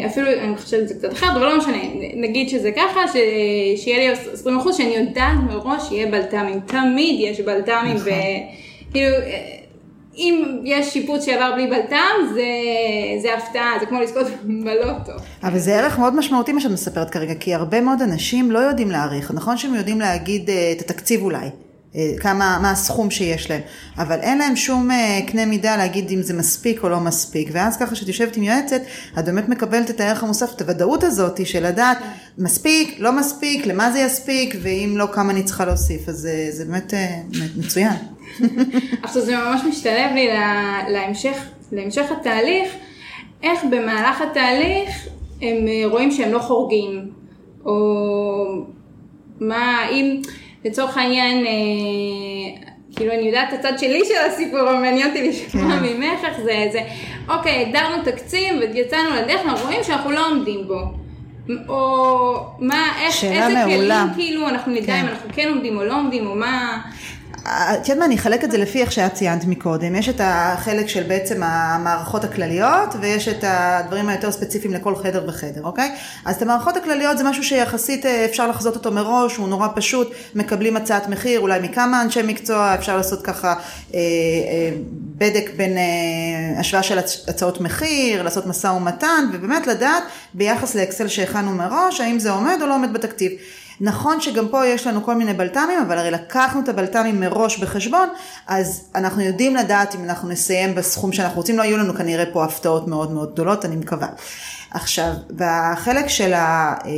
אפילו 0.07 0.27
אני 0.29 0.57
חושבת 0.57 0.89
שזה 0.89 0.95
קצת 0.95 1.13
אחרת, 1.13 1.37
אבל 1.37 1.47
לא 1.47 1.59
משנה, 1.59 1.79
נגיד 2.17 2.49
שזה 2.49 2.71
ככה, 2.73 3.01
ש... 3.09 3.17
שיהיה 3.83 3.99
לי 3.99 4.19
20 4.33 4.59
אחוז, 4.59 4.77
שאני 4.77 4.97
יודעת 4.97 5.37
מראש 5.49 5.89
שיהיה 5.89 6.07
בלת"מים, 6.07 6.61
תמיד 6.61 7.17
יש 7.21 7.41
בלת"מים, 7.41 7.97
נכון. 7.97 8.13
וכאילו, 8.91 9.17
אה, 9.17 9.57
אם 10.17 10.61
יש 10.65 10.93
שיפוץ 10.93 11.25
שעבר 11.25 11.53
בלי 11.55 11.67
בלת"ם, 11.67 12.35
זה, 12.35 12.47
זה 13.23 13.35
הפתעה, 13.35 13.73
זה 13.81 13.87
כמו 13.87 14.01
לזכות 14.01 14.27
בלוטו. 14.43 15.13
אבל 15.43 15.59
זה 15.59 15.77
ערך 15.77 15.99
מאוד 15.99 16.17
משמעותי 16.17 16.53
מה 16.53 16.61
שאת 16.61 16.71
מספרת 16.71 17.11
כרגע, 17.11 17.35
כי 17.35 17.55
הרבה 17.55 17.81
מאוד 17.81 18.03
אנשים 18.03 18.51
לא 18.51 18.59
יודעים 18.59 18.91
להעריך. 18.91 19.33
נכון 19.35 19.57
שהם 19.57 19.75
יודעים 19.75 20.01
להגיד 20.01 20.51
אה, 20.51 20.73
את 20.77 20.81
התקציב 20.81 21.23
אולי, 21.23 21.39
אה, 21.39 21.49
כמה, 22.21 22.59
מה 22.63 22.71
הסכום 22.71 23.11
שיש 23.11 23.51
להם, 23.51 23.61
אבל 23.99 24.21
אין 24.21 24.39
להם 24.39 24.57
שום 24.57 24.91
אה, 24.91 25.21
קנה 25.27 25.47
מידה 25.47 25.77
להגיד 25.77 26.11
אם 26.11 26.23
זה 26.23 26.35
מספיק 26.35 26.83
או 26.83 26.89
לא 26.89 27.01
מספיק. 27.01 27.49
ואז 27.53 27.77
ככה 27.77 27.95
שאת 27.95 28.09
יושבת 28.09 28.37
עם 28.37 28.43
יועצת, 28.43 28.81
את 29.19 29.25
באמת 29.25 29.49
מקבלת 29.49 29.91
את 29.91 30.01
הערך 30.01 30.23
המוסף, 30.23 30.53
את 30.57 30.61
הוודאות 30.61 31.05
הזאת 31.05 31.47
של 31.47 31.67
לדעת 31.67 31.99
מספיק, 32.39 32.97
לא 32.99 33.13
מספיק, 33.13 33.67
למה 33.67 33.91
זה 33.93 33.99
יספיק, 33.99 34.57
ואם 34.63 34.95
לא, 34.97 35.07
כמה 35.13 35.33
אני 35.33 35.43
צריכה 35.43 35.65
להוסיף. 35.65 36.09
אז 36.09 36.17
זה, 36.17 36.47
זה 36.51 36.65
באמת 36.65 36.95
אה, 36.95 37.21
מצוין. 37.57 37.93
עכשיו 39.03 39.23
זה 39.23 39.37
ממש 39.37 39.61
משתלב 39.69 40.11
לי 40.15 40.29
לה- 40.29 40.83
להמשך, 40.89 41.37
להמשך 41.73 42.05
התהליך, 42.21 42.69
איך 43.43 43.61
במהלך 43.71 44.21
התהליך 44.31 45.07
הם 45.43 45.57
אה, 45.69 45.83
רואים 45.91 46.11
שהם 46.11 46.33
לא 46.33 46.39
חורגים, 46.39 47.11
או 47.65 47.75
מה, 49.41 49.89
אם 49.91 50.21
לצורך 50.65 50.97
העניין, 50.97 51.47
אה, 51.47 51.53
כאילו 52.97 53.13
אני 53.13 53.23
יודעת 53.23 53.55
את 53.55 53.59
הצד 53.59 53.79
שלי 53.79 54.05
של 54.05 54.15
הסיפור, 54.31 54.61
אבל 54.61 54.75
מעניין 54.75 55.09
אותי 55.09 55.29
לשמוע 55.29 55.77
כן. 55.77 55.83
ממך 55.83 56.25
איך 56.25 56.41
זה, 56.41 56.69
זה, 56.73 56.81
אוקיי, 57.29 57.67
הגדרנו 57.67 58.03
תקציב 58.05 58.53
ויצאנו 58.61 59.11
לדרך, 59.15 59.41
אנחנו 59.45 59.67
רואים 59.67 59.83
שאנחנו 59.83 60.11
לא 60.11 60.31
עומדים 60.31 60.67
בו. 60.67 60.81
או 61.69 62.37
מה, 62.59 62.93
איך, 63.01 63.25
איזה 63.25 63.55
מעולה. 63.67 64.05
כלים 64.05 64.15
כאילו 64.15 64.49
אנחנו 64.49 64.73
נדע 64.73 64.87
כן. 64.87 65.01
אם 65.01 65.07
אנחנו 65.09 65.29
כן 65.33 65.49
עומדים 65.49 65.77
או 65.77 65.85
לא 65.85 65.99
עומדים, 65.99 66.27
או 66.27 66.35
מה... 66.35 66.81
את 67.49 67.89
יודעת 67.89 67.99
מה, 67.99 68.05
אני 68.05 68.17
אחלק 68.17 68.45
את 68.45 68.51
זה 68.51 68.59
לפי 68.59 68.81
איך 68.81 68.93
שאת 68.93 69.15
ציינת 69.15 69.45
מקודם. 69.45 69.95
יש 69.95 70.09
את 70.09 70.21
החלק 70.25 70.89
של 70.89 71.03
בעצם 71.03 71.43
המערכות 71.43 72.25
הכלליות, 72.25 72.95
ויש 73.01 73.29
את 73.29 73.45
הדברים 73.47 74.09
היותר 74.09 74.33
ספציפיים 74.33 74.75
לכל 74.75 74.97
חדר 74.97 75.25
וחדר, 75.29 75.63
אוקיי? 75.65 75.95
אז 76.25 76.37
את 76.37 76.43
המערכות 76.43 76.77
הכלליות 76.77 77.19
זה 77.19 77.25
משהו 77.25 77.45
שיחסית 77.45 78.07
אה, 78.07 78.25
אפשר 78.25 78.49
לחזות 78.49 78.75
אותו 78.75 78.93
מראש, 78.93 79.37
הוא 79.37 79.49
נורא 79.49 79.69
פשוט, 79.75 80.13
מקבלים 80.35 80.77
הצעת 80.77 81.09
מחיר, 81.09 81.41
אולי 81.41 81.61
מכמה 81.61 82.03
אנשי 82.03 82.23
מקצוע, 82.23 82.75
אפשר 82.75 82.97
לעשות 82.97 83.23
ככה 83.23 83.49
אה, 83.49 83.55
אה, 83.95 84.71
בדק 85.17 85.51
בין 85.57 85.77
אה, 85.77 86.61
השוואה 86.61 86.83
של 86.83 86.99
הצ- 86.99 87.31
הצעות 87.31 87.61
מחיר, 87.61 88.23
לעשות 88.23 88.47
משא 88.47 88.67
ומתן, 88.67 89.25
ובאמת 89.33 89.67
לדעת 89.67 90.03
ביחס 90.35 90.75
לאקסל 90.75 91.09
שהכנו 91.09 91.51
מראש, 91.51 92.01
האם 92.01 92.19
זה 92.19 92.31
עומד 92.31 92.59
או 92.63 92.67
לא 92.67 92.75
עומד 92.75 92.93
בתקציב. 92.93 93.33
נכון 93.81 94.21
שגם 94.21 94.49
פה 94.49 94.67
יש 94.67 94.87
לנו 94.87 95.05
כל 95.05 95.15
מיני 95.15 95.35
בלת"מים, 95.35 95.79
אבל 95.87 95.99
הרי 95.99 96.11
לקחנו 96.11 96.61
את 96.61 96.69
הבלת"מים 96.69 97.21
מראש 97.21 97.59
בחשבון, 97.59 98.09
אז 98.47 98.89
אנחנו 98.95 99.23
יודעים 99.23 99.57
לדעת 99.57 99.95
אם 99.95 100.05
אנחנו 100.05 100.29
נסיים 100.29 100.75
בסכום 100.75 101.13
שאנחנו 101.13 101.37
רוצים, 101.37 101.59
לא 101.59 101.63
יהיו 101.63 101.77
לנו 101.77 101.95
כנראה 101.95 102.25
פה 102.33 102.45
הפתעות 102.45 102.89
מאוד 102.89 103.11
מאוד 103.13 103.33
גדולות, 103.33 103.65
אני 103.65 103.77
מקווה. 103.77 104.09
עכשיו, 104.71 105.13
בחלק 105.37 106.09
של 106.09 106.33
ה... 106.33 106.75
אה, 106.85 106.91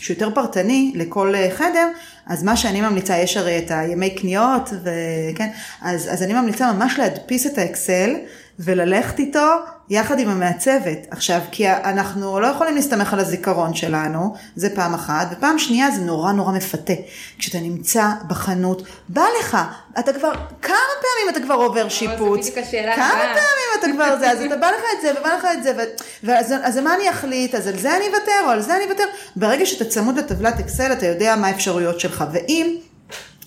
שהוא 0.00 0.14
יותר 0.14 0.34
פרטני 0.34 0.92
לכל 0.94 1.34
אה, 1.34 1.48
חדר, 1.56 1.88
אז 2.26 2.42
מה 2.42 2.56
שאני 2.56 2.80
ממליצה, 2.80 3.18
יש 3.18 3.36
הרי 3.36 3.58
את 3.58 3.70
הימי 3.70 4.10
קניות, 4.10 4.70
וכן, 4.82 5.50
אז, 5.82 6.08
אז 6.12 6.22
אני 6.22 6.32
ממליצה 6.32 6.72
ממש 6.72 6.98
להדפיס 6.98 7.46
את 7.46 7.58
האקסל 7.58 8.14
וללכת 8.58 9.18
איתו 9.18 9.56
יחד 9.90 10.18
עם 10.18 10.28
המעצבת. 10.28 11.06
עכשיו, 11.10 11.40
כי 11.50 11.70
אנחנו 11.70 12.40
לא 12.40 12.46
יכולים 12.46 12.74
להסתמך 12.74 13.12
על 13.12 13.20
הזיכרון 13.20 13.74
שלנו, 13.74 14.34
זה 14.56 14.74
פעם 14.74 14.94
אחת, 14.94 15.28
ופעם 15.30 15.58
שנייה 15.58 15.90
זה 15.90 16.00
נורא 16.00 16.32
נורא 16.32 16.52
מפתה. 16.52 16.92
כשאתה 17.38 17.58
נמצא 17.58 18.04
בחנות, 18.26 18.82
בא 19.08 19.24
לך, 19.40 19.56
אתה 19.98 20.12
כבר, 20.12 20.32
כמה 20.62 20.76
פעמים 21.00 21.30
אתה 21.30 21.40
כבר 21.40 21.54
עובר 21.54 21.88
שיפוץ? 21.88 22.40
בדיוק 22.40 22.58
השאלה 22.58 22.96
כמה. 22.96 23.08
פעמים 23.08 23.78
אתה 23.78 23.86
כבר 23.92 24.18
זה, 24.18 24.30
אז 24.30 24.40
אתה 24.42 24.56
בא 24.56 24.66
לך 24.66 24.84
את 24.96 25.02
זה, 25.02 25.12
ובא 25.20 25.28
לך 25.38 25.46
את 25.52 25.62
זה, 25.62 25.72
ו- 25.76 26.26
ואז 26.26 26.54
אז 26.62 26.76
מה 26.78 26.94
אני 26.94 27.10
אחליט, 27.10 27.54
אז 27.54 27.66
על 27.66 27.78
זה 27.78 27.96
אני 27.96 28.04
אוותר, 28.06 28.40
או 28.44 28.50
על 28.50 28.60
זה 28.60 28.76
אני 28.76 28.84
אוותר. 28.84 29.04
ברגע 29.36 29.66
שאתה 29.66 29.84
צמוד 29.84 30.18
לטבלת 30.18 30.60
אקסל, 30.60 30.92
אתה 30.92 31.06
יודע 31.06 31.36
מה 31.36 31.46
האפשרויות 31.46 32.00
שלך, 32.00 32.24
ואם... 32.32 32.76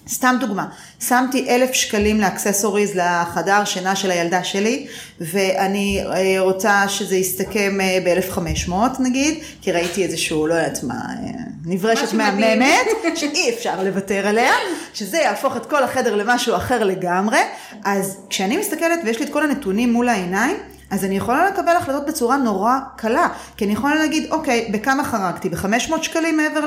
סתם 0.09 0.35
דוגמה, 0.39 0.65
שמתי 0.99 1.49
אלף 1.49 1.73
שקלים 1.73 2.21
לאקססוריז 2.21 2.91
לחדר 2.95 3.65
שינה 3.65 3.95
של 3.95 4.11
הילדה 4.11 4.43
שלי, 4.43 4.87
ואני 5.21 6.03
אה, 6.05 6.39
רוצה 6.39 6.89
שזה 6.89 7.15
יסתכם 7.15 7.81
אה, 7.81 7.99
ב-1500 8.05 8.73
נגיד, 8.99 9.37
כי 9.61 9.71
ראיתי 9.71 10.03
איזשהו, 10.03 10.47
לא 10.47 10.53
יודעת 10.53 10.83
מה, 10.83 10.93
אה, 10.93 11.31
נברשת. 11.65 12.13
מהממת, 12.13 12.87
שאי 13.15 13.49
אפשר 13.49 13.83
לוותר 13.83 14.27
עליה, 14.27 14.53
שזה 14.93 15.17
יהפוך 15.17 15.57
את 15.57 15.65
כל 15.65 15.83
החדר 15.83 16.15
למשהו 16.15 16.55
אחר 16.55 16.83
לגמרי, 16.83 17.39
אז 17.83 18.17
כשאני 18.29 18.57
מסתכלת 18.57 18.99
ויש 19.05 19.19
לי 19.19 19.25
את 19.25 19.33
כל 19.33 19.43
הנתונים 19.43 19.93
מול 19.93 20.09
העיניים, 20.09 20.57
אז 20.93 21.05
אני 21.05 21.17
יכולה 21.17 21.49
לקבל 21.49 21.75
החלטות 21.77 22.05
בצורה 22.05 22.37
נורא 22.37 22.77
קלה, 22.95 23.27
כי 23.57 23.65
אני 23.65 23.73
יכולה 23.73 23.95
להגיד, 23.95 24.31
אוקיי, 24.31 24.69
בכמה 24.73 25.03
חרגתי? 25.03 25.49
ב-500 25.49 26.03
שקלים 26.03 26.37
מעבר 26.37 26.65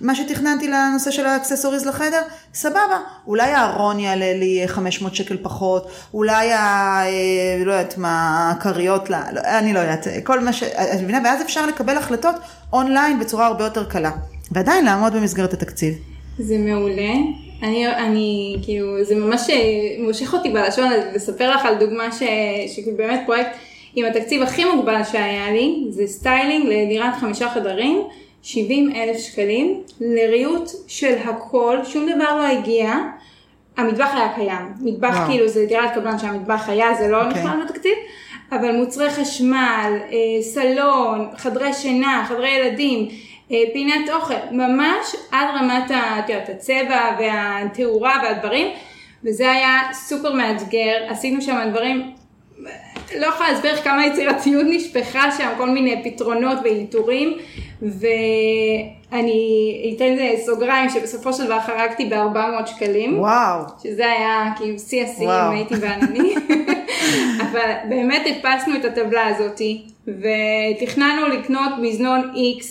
למה 0.00 0.14
שתכננתי 0.14 0.68
לנושא 0.68 1.10
של 1.10 1.26
האקססוריז 1.26 1.86
לחדר? 1.86 2.22
סבבה. 2.54 2.98
אולי 3.26 3.52
הארון 3.52 4.00
יעלה 4.00 4.32
לי 4.34 4.62
500 4.66 5.14
שקל 5.14 5.36
פחות, 5.42 5.90
אולי 6.14 6.52
ה... 6.52 6.58
אה, 7.06 7.64
לא 7.64 7.72
יודעת 7.72 7.98
מה, 7.98 8.50
הכריות, 8.50 9.10
לא, 9.10 9.16
אני 9.58 9.72
לא 9.72 9.78
יודעת, 9.78 10.06
כל 10.24 10.40
מה 10.40 10.52
ש... 10.52 10.62
את 10.62 11.00
מבינה? 11.02 11.18
ואז 11.24 11.42
אפשר 11.42 11.66
לקבל 11.66 11.96
החלטות 11.96 12.34
אונליין 12.72 13.18
בצורה 13.18 13.46
הרבה 13.46 13.64
יותר 13.64 13.84
קלה, 13.84 14.10
ועדיין 14.52 14.84
לעמוד 14.84 15.12
במסגרת 15.12 15.52
התקציב. 15.52 15.94
זה 16.38 16.58
מעולה. 16.58 17.12
אני, 17.62 17.86
אני, 17.86 18.56
כאילו, 18.62 19.04
זה 19.04 19.14
ממש 19.14 19.50
אה, 19.50 19.56
מושך 19.98 20.34
אותי 20.34 20.50
בלשון 20.50 20.90
לספר 21.14 21.50
לך 21.50 21.64
על 21.64 21.74
דוגמה 21.78 22.12
ש, 22.12 22.22
שבאמת 22.76 23.20
פרויקט 23.26 23.50
עם 23.94 24.06
התקציב 24.06 24.42
הכי 24.42 24.64
מוגבל 24.64 25.04
שהיה 25.04 25.52
לי, 25.52 25.84
זה 25.90 26.06
styling 26.06 26.66
לדירת 26.66 27.14
חמישה 27.20 27.48
חדרים, 27.48 28.02
70 28.42 28.92
אלף 28.94 29.16
שקלים, 29.18 29.82
לריהוט 30.00 30.70
של 30.86 31.14
הכל, 31.24 31.78
שום 31.84 32.06
דבר 32.10 32.36
לא 32.36 32.46
הגיע. 32.46 32.94
המטבח 33.76 34.10
היה 34.14 34.32
קיים, 34.34 34.72
מטבח 34.80 35.14
וואו. 35.16 35.26
כאילו 35.26 35.48
זה 35.48 35.66
דירת 35.66 35.94
קבלן 35.94 36.18
שהמטבח 36.18 36.68
היה, 36.68 36.94
זה 36.94 37.08
לא 37.08 37.24
אוקיי. 37.24 37.42
נכלל 37.42 37.64
בתקציב, 37.64 37.92
אבל 38.52 38.76
מוצרי 38.76 39.10
חשמל, 39.10 39.98
אה, 40.12 40.42
סלון, 40.42 41.28
חדרי 41.36 41.72
שינה, 41.72 42.24
חדרי 42.28 42.50
ילדים, 42.50 43.08
אה, 43.52 43.56
פינת 43.72 44.10
אוכל, 44.10 44.34
ממש 44.50 45.14
עד 45.32 45.46
רמת 45.54 45.90
יודעת, 46.28 46.48
הצבע 46.48 47.16
והתאורה 47.18 48.20
והדברים, 48.22 48.66
וזה 49.24 49.50
היה 49.50 49.80
סופר 49.92 50.32
מאתגר, 50.32 51.04
עשינו 51.08 51.42
שם 51.42 51.68
דברים, 51.70 52.12
לא 53.16 53.26
יכולה 53.26 53.52
להסביר 53.52 53.74
לך 53.74 53.84
כמה 53.84 54.06
יצירתיות 54.06 54.66
נשפכה 54.70 55.30
שם, 55.38 55.48
כל 55.56 55.70
מיני 55.70 56.02
פתרונות 56.04 56.58
ואלתורים, 56.64 57.38
ואני 57.82 59.40
אתן 59.96 60.16
סוגריים 60.46 60.90
שבסופו 60.90 61.32
של 61.32 61.44
דבר 61.44 61.60
חרגתי 61.60 62.04
ב-400 62.04 62.66
שקלים. 62.66 63.20
וואו. 63.20 63.60
שזה 63.82 64.06
היה 64.06 64.44
כאילו 64.56 64.78
שיא 64.78 65.04
השיאים. 65.04 65.30
הייתי 65.30 65.74
בענני. 65.76 66.34
אבל 67.42 67.70
באמת 67.88 68.22
הדפסנו 68.26 68.76
את 68.76 68.84
הטבלה 68.84 69.26
הזאתי, 69.26 69.82
ותכננו 70.06 71.26
לקנות 71.28 71.72
מזנון 71.82 72.32
X 72.34 72.64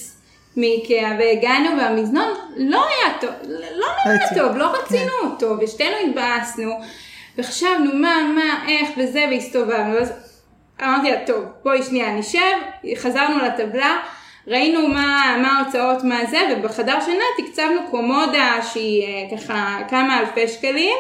מאיקאה, 0.58 1.12
והגענו 1.20 1.70
והמזנון 1.78 2.34
לא 2.58 2.86
היה 2.86 3.14
טוב, 3.22 3.30
לא 3.76 3.88
נראה. 4.06 4.36
טוב, 4.36 4.58
לא 4.58 4.66
רצינו 4.66 5.12
אותו, 5.24 5.56
ושתינו 5.62 5.96
התבאסנו, 6.08 6.72
וחשבנו 7.38 7.94
מה, 7.94 8.16
מה, 8.36 8.68
איך 8.68 8.90
וזה, 8.98 9.26
והסתובבנו. 9.32 9.98
אז 9.98 10.27
אמרתי 10.84 11.12
לה, 11.12 11.18
טוב, 11.28 11.46
בואי 11.64 11.84
שנייה 11.84 12.12
נשב, 12.16 12.40
חזרנו 12.98 13.38
לטבלה. 13.38 13.98
ראינו 14.48 14.88
מה, 14.88 15.36
מה 15.42 15.60
ההוצאות, 15.60 16.04
מה 16.04 16.26
זה, 16.26 16.40
ובחדר 16.58 17.00
שינה 17.06 17.24
תקצבנו 17.38 17.80
קומודה 17.92 18.60
שהיא 18.74 19.04
אה, 19.04 19.38
ככה 19.38 19.78
כמה 19.90 20.20
אלפי 20.20 20.48
שקלים. 20.48 20.96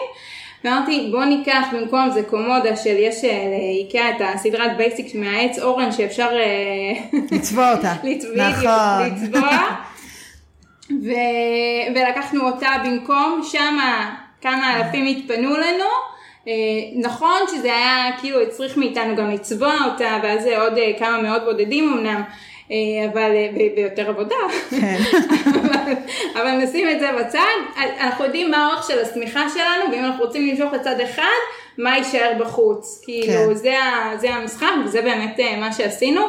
ואמרתי 0.63 1.07
בוא 1.11 1.23
ניקח 1.23 1.63
במקום 1.73 2.09
זה 2.09 2.23
קומודה 2.23 2.75
של 2.75 2.95
יש 2.97 3.23
אה, 3.23 3.43
לאיקאה 3.49 4.09
את 4.09 4.35
הסדרת 4.35 4.77
basic 4.77 5.15
מהעץ 5.15 5.59
אורן 5.59 5.91
שאפשר 5.91 6.29
אה, 6.33 7.19
לצבוע 7.37 7.71
אותה. 7.75 7.93
לצ- 8.03 8.37
נכון. 8.37 9.23
לצבוע. 9.23 9.57
ו... 10.89 11.09
ולקחנו 11.95 12.49
אותה 12.49 12.69
במקום, 12.85 13.41
שמה 13.51 14.15
כמה 14.41 14.75
אלפים 14.75 15.05
התפנו 15.05 15.49
לנו. 15.57 16.16
אה, 16.47 16.53
נכון 16.95 17.39
שזה 17.51 17.75
היה 17.75 18.11
כאילו 18.19 18.41
הצריך 18.41 18.77
מאיתנו 18.77 19.15
גם 19.15 19.31
לצבוע 19.31 19.73
אותה 19.91 20.19
ואז 20.23 20.43
זה 20.43 20.61
עוד 20.61 20.77
אה, 20.77 20.91
כמה 20.99 21.21
מאות 21.21 21.43
בודדים 21.43 21.93
אמנם, 21.93 22.23
אה, 22.71 22.75
אבל 23.11 23.31
ביותר 23.75 24.09
עבודה. 24.09 24.35
כן. 24.69 24.97
אבל, 25.45 25.93
אבל 26.33 26.51
נשים 26.51 26.89
את 26.89 26.99
זה 26.99 27.09
בצד, 27.19 27.83
אנחנו 27.99 28.25
יודעים 28.25 28.51
מה 28.51 28.57
האורך 28.57 28.87
של 28.87 28.99
השמיכה 28.99 29.49
שלנו 29.49 29.91
ואם 29.91 30.05
אנחנו 30.05 30.25
רוצים 30.25 30.47
למשוך 30.47 30.73
לצד 30.73 30.99
אחד, 30.99 31.37
מה 31.77 31.97
יישאר 31.97 32.31
בחוץ. 32.39 33.01
כאילו 33.03 33.49
כן. 33.49 33.53
זה, 34.19 34.33
המשחק 34.33 34.71
וזה 34.85 35.01
באמת 35.01 35.39
מה 35.59 35.73
שעשינו 35.73 36.21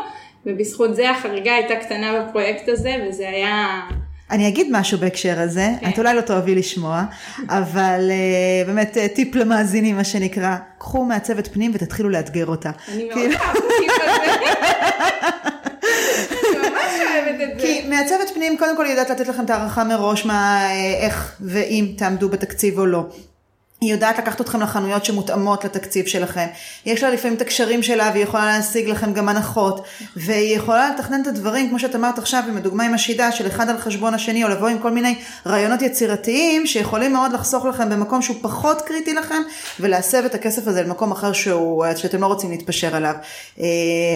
ובזכות 0.47 0.95
זה 0.95 1.11
החריגה 1.11 1.55
הייתה 1.55 1.77
קטנה 1.77 2.23
בפרויקט 2.23 2.69
הזה 2.69 2.97
וזה 3.09 3.29
היה... 3.29 3.81
אני 4.31 4.49
אגיד 4.49 4.67
משהו 4.71 4.99
בהקשר 4.99 5.41
הזה, 5.41 5.69
כן. 5.81 5.91
את 5.91 5.99
אולי 5.99 6.15
לא 6.15 6.21
תאהבי 6.21 6.55
לשמוע, 6.55 7.05
אבל 7.49 8.11
uh, 8.11 8.67
באמת 8.67 8.97
uh, 8.97 9.15
טיפ 9.15 9.35
למאזינים 9.35 9.97
מה 9.97 10.05
שנקרא, 10.05 10.57
קחו 10.79 11.05
מעצבת 11.05 11.49
פנים 11.53 11.71
ותתחילו 11.75 12.09
לאתגר 12.09 12.47
אותה. 12.47 12.71
אני 12.93 13.05
מאוד 13.05 13.19
כאילו, 13.19 13.35
אוהבת 13.35 13.57
את 13.57 13.91
זה. 13.99 14.05
אני 16.49 16.69
ממש 16.69 16.93
אוהבת 17.01 17.41
את 17.53 17.61
זה. 17.61 17.67
כי 17.67 17.89
מעצבת 17.89 18.31
פנים 18.35 18.59
קודם 18.59 18.77
כל 18.77 18.85
היא 18.85 18.93
יודעת 18.93 19.11
לתת 19.11 19.29
לכם 19.29 19.45
את 19.45 19.51
הערכה 19.51 19.85
מראש 19.85 20.27
מה, 20.27 20.65
אה, 20.65 20.95
איך 21.01 21.37
ואם 21.41 21.93
תעמדו 21.97 22.29
בתקציב 22.29 22.79
או 22.79 22.87
לא. 22.87 23.07
היא 23.81 23.93
יודעת 23.93 24.19
לקחת 24.19 24.41
אתכם 24.41 24.61
לחנויות 24.61 25.05
שמותאמות 25.05 25.65
לתקציב 25.65 26.07
שלכם. 26.07 26.47
יש 26.87 27.03
לה 27.03 27.11
לפעמים 27.11 27.37
את 27.37 27.43
הקשרים 27.43 27.83
שלה 27.83 28.11
והיא 28.13 28.23
יכולה 28.23 28.47
להשיג 28.47 28.89
לכם 28.89 29.13
גם 29.13 29.29
הנחות. 29.29 29.85
והיא 30.17 30.57
יכולה 30.57 30.91
לתכנן 30.91 31.23
את 31.23 31.27
הדברים, 31.27 31.69
כמו 31.69 31.79
שאת 31.79 31.95
אמרת 31.95 32.19
עכשיו, 32.19 32.43
עם 32.49 32.57
הדוגמה 32.57 32.85
עם 32.85 32.95
השידה 32.95 33.33
של 33.33 33.47
אחד 33.47 33.69
על 33.69 33.79
חשבון 33.79 34.15
השני, 34.15 34.45
או 34.45 34.49
לבוא 34.49 34.69
עם 34.69 34.79
כל 34.79 34.91
מיני 34.91 35.15
רעיונות 35.47 35.83
יצירתיים, 35.83 36.67
שיכולים 36.67 37.13
מאוד 37.13 37.33
לחסוך 37.33 37.65
לכם 37.65 37.91
במקום 37.91 38.23
שהוא 38.23 38.37
פחות 38.41 38.83
קריטי 38.83 39.15
לכם, 39.15 39.43
ולהסב 39.81 40.25
את 40.25 40.35
הכסף 40.35 40.67
הזה 40.67 40.83
למקום 40.83 41.13
אחר 41.13 41.33
שהוא, 41.33 41.85
שאתם 41.97 42.21
לא 42.21 42.27
רוצים 42.27 42.51
להתפשר 42.51 42.97
עליו. 42.97 43.15
אה, 43.61 43.67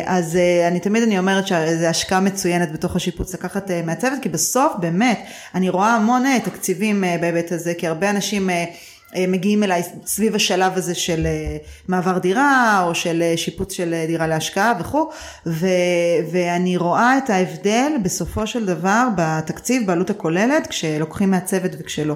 אז 0.06 0.36
אה, 0.36 0.68
אני 0.68 0.80
תמיד 0.80 1.02
אני 1.02 1.18
אומרת 1.18 1.46
שזו 1.46 1.86
השקעה 1.86 2.20
מצוינת 2.20 2.72
בתוך 2.72 2.96
השיפוץ, 2.96 3.34
לקחת 3.34 3.70
אה, 3.70 3.82
מעצבת, 3.82 4.18
כי 4.22 4.28
בסוף 4.28 4.72
באמת, 4.78 5.24
אני 5.54 5.68
רואה 5.68 5.94
המון 5.94 6.26
אה, 6.26 6.40
תקציבים 6.40 7.04
אה, 7.04 7.16
בהיבט 7.20 7.52
הזה, 7.52 7.74
כי 7.74 7.86
הרבה 7.86 8.10
אנשים... 8.10 8.50
אה, 9.16 9.24
מגיעים 9.28 9.62
אליי 9.62 9.82
סביב 10.06 10.34
השלב 10.34 10.72
הזה 10.76 10.94
של 10.94 11.26
אה, 11.26 11.56
מעבר 11.88 12.18
דירה 12.18 12.82
או 12.86 12.94
של 12.94 13.22
אה, 13.22 13.36
שיפוץ 13.36 13.72
של 13.72 13.94
דירה 14.06 14.26
להשקעה 14.26 14.72
וכו' 14.80 15.10
ו, 15.46 15.66
ואני 16.32 16.76
רואה 16.76 17.18
את 17.18 17.30
ההבדל 17.30 17.92
בסופו 18.02 18.46
של 18.46 18.66
דבר 18.66 19.08
בתקציב 19.16 19.86
בעלות 19.86 20.10
הכוללת 20.10 20.66
כשלוקחים 20.66 21.30
מהצוות 21.30 21.70
וכשלא. 21.78 22.14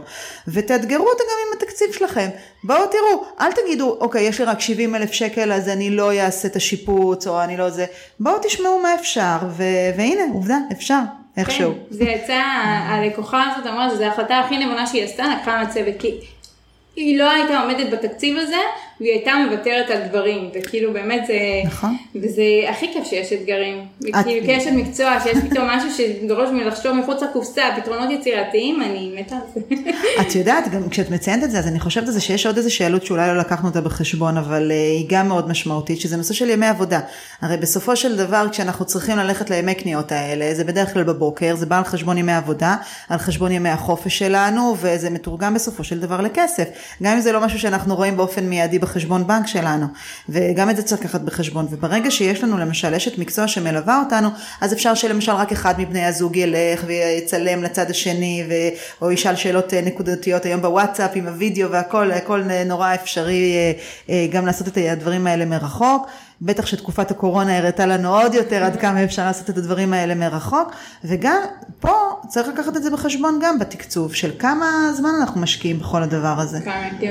ותאתגרו 0.49 1.09
אותה 1.09 1.23
גם 1.23 1.39
עם 1.47 1.59
התקציב 1.59 1.93
שלכם. 1.93 2.29
בואו 2.65 2.87
תראו 2.87 3.25
אל 3.41 3.53
תגידו 3.53 3.97
אוקיי 4.01 4.23
יש 4.23 4.39
לי 4.39 4.45
רק 4.45 4.61
70 4.61 4.95
אלף 4.95 5.13
שקל 5.13 5.53
אז 5.53 5.69
אני 5.69 5.91
לא 5.91 6.13
אעשה 6.13 6.49
את 6.49 6.57
השיפוץ 6.57 7.27
או 7.27 7.43
אני 7.43 7.57
לא 7.57 7.71
זה. 7.71 7.87
בואו 8.21 8.39
תשמעו 8.43 8.79
מה 8.83 8.95
אפשר 8.95 9.37
ו, 9.49 9.63
והנה 9.97 10.23
עובדה 10.33 10.57
אפשר 10.73 11.01
איכשהו. 11.37 11.73
כן, 11.73 11.79
זה 11.91 12.05
יצא, 12.05 12.43
הלקוחה 12.89 13.45
הזאת 13.51 13.67
אמרה 13.67 13.91
שזו 13.91 14.05
ההחלטה 14.05 14.39
הכי 14.39 14.59
נבונה 14.59 14.87
שהיא 14.87 15.05
עשתה, 15.05 15.25
לקחה 15.39 15.59
מהצוות, 15.59 15.95
כי 15.99 16.21
היא 16.97 17.19
לא 17.19 17.31
הייתה 17.31 17.61
עומדת 17.61 17.93
בתקציב 17.93 18.37
הזה, 18.39 18.57
והיא 19.01 19.13
הייתה 19.13 19.33
מוותרת 19.47 19.91
על 19.91 20.09
דברים, 20.09 20.51
וכאילו 20.55 20.93
באמת 20.93 21.27
זה, 21.27 21.39
נכון. 21.65 21.97
וזה 22.15 22.43
הכי 22.69 22.93
כיף 22.93 23.05
שיש 23.05 23.33
אתגרים, 23.33 23.85
כאילו 24.01 24.47
כאשת 24.47 24.71
מקצוע, 24.73 25.21
שיש 25.23 25.39
פתאום 25.51 25.67
משהו 25.67 25.89
שדורש 25.91 26.49
מלחשוב 26.51 26.93
מחוץ 26.93 27.23
לקופסה, 27.23 27.63
פתרונות 27.81 28.11
יצירתיים, 28.11 28.83
אני 28.83 29.15
מתה 29.21 29.35
על 29.35 29.41
זה. 29.55 29.61
את 30.21 30.35
יודעת, 30.35 30.71
גם 30.73 30.89
כשאת 30.89 31.11
מציינת 31.11 31.45
את 31.45 31.51
זה, 31.51 31.59
אז 31.59 31.67
אני 31.69 31.81
חושבת 31.81 32.07
על 32.07 32.13
זה 32.13 32.21
שיש 32.21 32.47
עוד 32.47 32.57
איזה 32.57 32.71
שאלות 32.71 33.07
שאולי 33.07 33.29
לא 33.29 33.39
לקחנו 33.39 33.69
אותה 33.69 33.81
בחשבון, 33.81 34.37
אבל 34.37 34.71
אה, 34.71 34.77
היא 34.77 35.07
גם 35.09 35.29
מאוד 35.29 35.49
משמעותית, 35.49 36.01
שזה 36.01 36.17
נושא 36.17 36.35
של 36.35 36.51
ימי 36.51 36.67
עבודה. 36.67 37.01
הרי 37.41 37.57
בסופו 37.57 37.97
של 37.97 38.17
דבר, 38.17 38.47
כשאנחנו 38.53 38.85
צריכים 38.85 39.17
ללכת 39.17 39.51
לימי 39.51 39.75
קניות 39.75 40.13
האלה, 40.13 40.55
זה 40.55 40.65
בדרך 40.65 40.93
כלל 40.93 41.03
בבוקר, 41.03 41.57
זה 41.57 41.67
בא 41.67 41.79
על 41.79 41.85
חשבון 41.85 42.19
ימי 42.19 42.33
עבודה, 42.33 42.77
על 43.09 43.19
חשבון 43.19 43.53
ימי 43.53 43.69
החופש 43.69 44.19
שלנו, 44.19 44.77
וזה 44.81 45.11
מתורגם 45.11 45.55
בסופו 45.55 45.85
של 45.85 46.01
דבר 46.01 46.21
לכסף. 46.21 46.69
גם 47.03 47.13
אם 47.13 47.21
זה 47.21 47.33
לא 47.33 47.41
משהו 47.41 47.59
שאנחנו 47.59 47.95
רואים 47.95 48.17
באופן 48.17 48.45
מיידי 48.45 48.79
בחשבון 48.87 49.27
בנק 49.27 49.47
שלנו, 49.47 49.87
וגם 50.29 50.71
את 50.71 50.77
זה 50.77 50.83
צריך 50.83 51.01
לקחת 51.01 51.21
בחשבון. 51.21 51.67
וברגע 51.71 52.11
שיש 52.11 52.45
לנו 52.45 52.59
למשל 52.59 52.95
אשת 52.95 53.19
מקצוע 53.19 53.49
שמלווה 53.49 54.01
אותנו, 54.05 54.29
אז 54.61 54.73
אפשר 54.73 54.95
שלמשל 54.95 55.33
רק 55.33 55.53
אחד 55.53 55.75
מבני 55.81 56.05
הזוג 56.05 56.37
ילך 56.37 56.85
ויצלם 56.87 57.63
לצד 57.63 57.91
השני, 57.91 58.45
ו... 58.49 58.53
או 59.03 59.11
ישאל 59.11 59.37
שאלות 59.37 59.75
אה, 59.75 59.81
נקודתיות 59.81 60.45
היום 60.45 60.63
בוואטסאפ 60.63 61.11
עם 61.15 61.29
הוידאו 61.29 61.71
והכל, 61.71 62.13
הכל 62.13 62.43
נורא 62.67 62.95
אפשרי 62.95 63.53
אה, 63.55 63.73
אה, 64.11 64.27
גם 64.31 64.47
לעשות 64.47 64.69
את 64.69 64.79
הדברים 64.93 65.27
האלה 65.27 65.45
מרחוק. 65.45 66.07
בטח 66.41 66.67
שתקופת 66.67 67.11
הקורונה 67.11 67.59
הראתה 67.59 67.87
לנו 67.87 68.21
עוד 68.21 68.35
יותר 68.35 68.65
עד 68.65 68.77
כמה 68.77 69.05
אפשר 69.05 69.25
לעשות 69.25 69.51
את 69.51 69.57
הדברים 69.57 69.93
האלה 69.93 70.15
מרחוק, 70.15 70.73
וגם 71.05 71.43
פה 71.81 71.95
צריך 72.29 72.49
לקחת 72.49 72.77
את 72.77 72.83
זה 72.83 72.91
בחשבון 72.91 73.39
גם 73.43 73.59
בתקצוב 73.59 74.15
של 74.15 74.31
כמה 74.39 74.67
זמן 74.97 75.11
אנחנו 75.21 75.41
משקיעים 75.41 75.79
בכל 75.79 76.03
הדבר 76.03 76.35
הזה. 76.39 76.59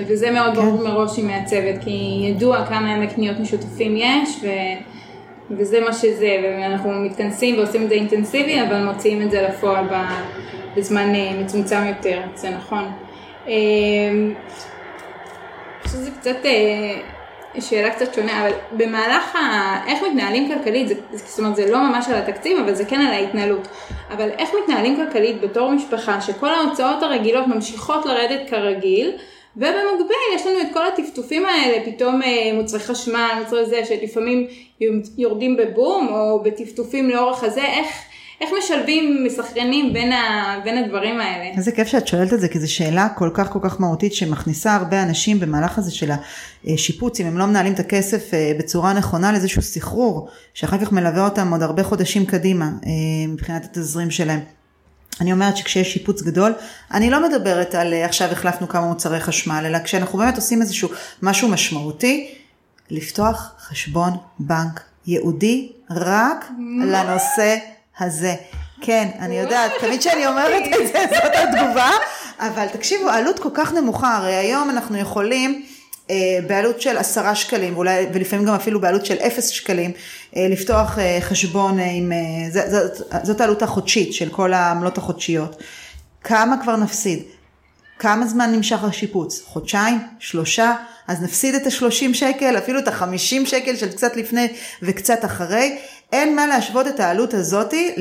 וזה 0.09 0.31
מאוד 0.31 0.55
כן. 0.55 0.61
ברור 0.61 0.83
מראש 0.83 1.19
עם 1.19 1.29
מהצוות, 1.65 1.83
כי 1.83 2.25
ידוע 2.29 2.65
כמה 2.65 2.91
ימי 2.91 3.07
קניות 3.07 3.39
משותפים 3.39 3.97
יש, 3.97 4.29
ו... 4.43 4.47
וזה 5.51 5.81
מה 5.81 5.93
שזה, 5.93 6.37
ואנחנו 6.43 6.91
מתכנסים 6.91 7.57
ועושים 7.57 7.83
את 7.83 7.89
זה 7.89 7.95
אינטנסיבי, 7.95 8.61
אבל 8.61 8.83
מוציאים 8.83 9.21
את 9.21 9.31
זה 9.31 9.41
לפועל 9.41 9.85
בזמן 10.77 11.15
אה, 11.15 11.31
מצומצם 11.43 11.81
יותר, 11.87 12.21
זה 12.35 12.49
נכון. 12.49 12.91
חושבת 15.83 16.01
שזה 16.01 16.11
קצת... 16.11 16.45
אה, 16.45 16.99
שאלה 17.59 17.89
קצת 17.89 18.13
שונה, 18.13 18.41
אבל 18.41 18.51
במהלך 18.71 19.35
ה... 19.35 19.39
איך 19.87 19.99
מתנהלים 20.11 20.47
כלכלית, 20.47 20.87
זה, 20.87 20.95
זאת 21.11 21.39
אומרת 21.39 21.55
זה 21.55 21.71
לא 21.71 21.89
ממש 21.89 22.09
על 22.09 22.15
התקציב, 22.15 22.57
אבל 22.57 22.73
זה 22.73 22.85
כן 22.85 23.01
על 23.01 23.13
ההתנהלות. 23.13 23.67
אבל 24.11 24.29
איך 24.29 24.49
מתנהלים 24.63 24.95
כלכלית 24.95 25.41
בתור 25.41 25.71
משפחה, 25.71 26.21
שכל 26.21 26.49
ההוצאות 26.49 27.03
הרגילות 27.03 27.47
ממשיכות 27.47 28.05
לרדת 28.05 28.49
כרגיל, 28.49 29.11
ובמקביל 29.57 30.35
יש 30.35 30.45
לנו 30.45 30.61
את 30.61 30.67
כל 30.73 30.87
הטפטופים 30.87 31.45
האלה, 31.45 31.85
פתאום 31.85 32.21
אה, 32.21 32.51
מוצרי 32.53 32.79
חשמל, 32.79 33.29
מוצרי 33.43 33.65
זה, 33.65 33.81
שלפעמים 33.85 34.47
יורדים 35.17 35.57
בבום, 35.57 36.07
או 36.07 36.43
בטפטופים 36.43 37.09
לאורך 37.09 37.43
הזה, 37.43 37.61
איך... 37.65 37.87
איך 38.41 38.49
משלבים 38.57 39.23
מסחרנים 39.23 39.93
בין, 39.93 40.11
ה, 40.11 40.55
בין 40.63 40.77
הדברים 40.77 41.19
האלה? 41.19 41.57
איזה 41.57 41.71
כיף 41.71 41.87
שאת 41.87 42.07
שואלת 42.07 42.33
את 42.33 42.39
זה, 42.39 42.47
כי 42.47 42.59
זו 42.59 42.73
שאלה 42.73 43.09
כל 43.09 43.29
כך 43.33 43.51
כל 43.51 43.59
כך 43.61 43.81
מהותית 43.81 44.13
שמכניסה 44.13 44.75
הרבה 44.75 45.03
אנשים 45.03 45.39
במהלך 45.39 45.77
הזה 45.77 45.91
של 45.91 46.11
השיפוץ, 46.65 47.19
אם 47.19 47.25
הם 47.25 47.37
לא 47.37 47.45
מנהלים 47.45 47.73
את 47.73 47.79
הכסף 47.79 48.33
אה, 48.33 48.51
בצורה 48.59 48.93
נכונה 48.93 49.31
לאיזשהו 49.31 49.61
סחרור, 49.61 50.29
שאחר 50.53 50.77
כך 50.77 50.91
מלווה 50.91 51.25
אותם 51.25 51.51
עוד 51.51 51.61
הרבה 51.61 51.83
חודשים 51.83 52.25
קדימה 52.25 52.65
אה, 52.65 52.91
מבחינת 53.27 53.65
התזרים 53.65 54.11
שלהם. 54.11 54.39
אני 55.21 55.31
אומרת 55.31 55.57
שכשיש 55.57 55.93
שיפוץ 55.93 56.21
גדול, 56.21 56.53
אני 56.91 57.09
לא 57.09 57.27
מדברת 57.29 57.75
על 57.75 57.93
אה, 57.93 58.05
עכשיו 58.05 58.31
החלפנו 58.31 58.67
כמה 58.67 58.87
מוצרי 58.87 59.19
חשמל, 59.19 59.63
אלא 59.65 59.79
כשאנחנו 59.79 60.17
באמת 60.19 60.35
עושים 60.35 60.61
איזשהו 60.61 60.89
משהו 61.21 61.47
משמעותי, 61.47 62.35
לפתוח 62.89 63.51
חשבון 63.59 64.11
בנק 64.39 64.81
ייעודי 65.07 65.71
רק 65.91 66.45
לנושא 66.85 67.57
הזה. 67.99 68.35
כן, 68.81 69.09
אני 69.19 69.39
יודעת, 69.39 69.71
תמיד 69.79 69.99
כשאני 69.99 70.27
אומרת 70.27 70.63
את 70.67 70.87
זה, 70.87 71.05
זאת 71.09 71.31
התגובה, 71.35 71.91
אבל 72.39 72.67
תקשיבו, 72.67 73.09
העלות 73.09 73.39
כל 73.39 73.49
כך 73.53 73.73
נמוכה, 73.73 74.17
הרי 74.17 74.35
היום 74.35 74.69
אנחנו 74.69 74.97
יכולים... 74.97 75.65
אה, 76.09 76.39
בעלות 76.47 76.81
של 76.81 76.97
עשרה 76.97 77.35
שקלים, 77.35 77.73
ואולי, 77.75 78.05
ולפעמים 78.13 78.45
גם 78.45 78.53
אפילו 78.53 78.81
בעלות 78.81 79.05
של 79.05 79.15
אפס 79.15 79.47
שקלים, 79.47 79.91
אה, 80.35 80.47
לפתוח 80.49 80.99
אה, 80.99 81.17
חשבון 81.21 81.79
עם, 81.79 82.11
זאת, 82.51 82.95
זאת, 83.23 83.41
העלות 83.41 83.61
החודשית 83.61 84.13
של 84.13 84.29
כל 84.29 84.53
העמלות 84.53 84.97
החודשיות. 84.97 85.63
כמה 86.23 86.55
כבר 86.63 86.75
נפסיד? 86.75 87.19
כמה 87.99 88.27
זמן 88.27 88.51
נמשך 88.51 88.83
השיפוץ? 88.83 89.43
חודשיים? 89.45 89.99
שלושה? 90.19 90.73
אז 91.07 91.21
נפסיד 91.21 91.55
את 91.55 91.67
ה-30 91.67 92.13
שקל, 92.13 92.57
אפילו 92.57 92.79
את 92.79 92.87
ה-50 92.87 93.45
שקל 93.45 93.75
של 93.75 93.91
קצת 93.91 94.15
לפני 94.15 94.47
וקצת 94.81 95.25
אחרי. 95.25 95.77
אין 96.11 96.35
מה 96.35 96.47
להשוות 96.47 96.87
את 96.87 96.99
העלות 96.99 97.33
הזאתי 97.33 97.95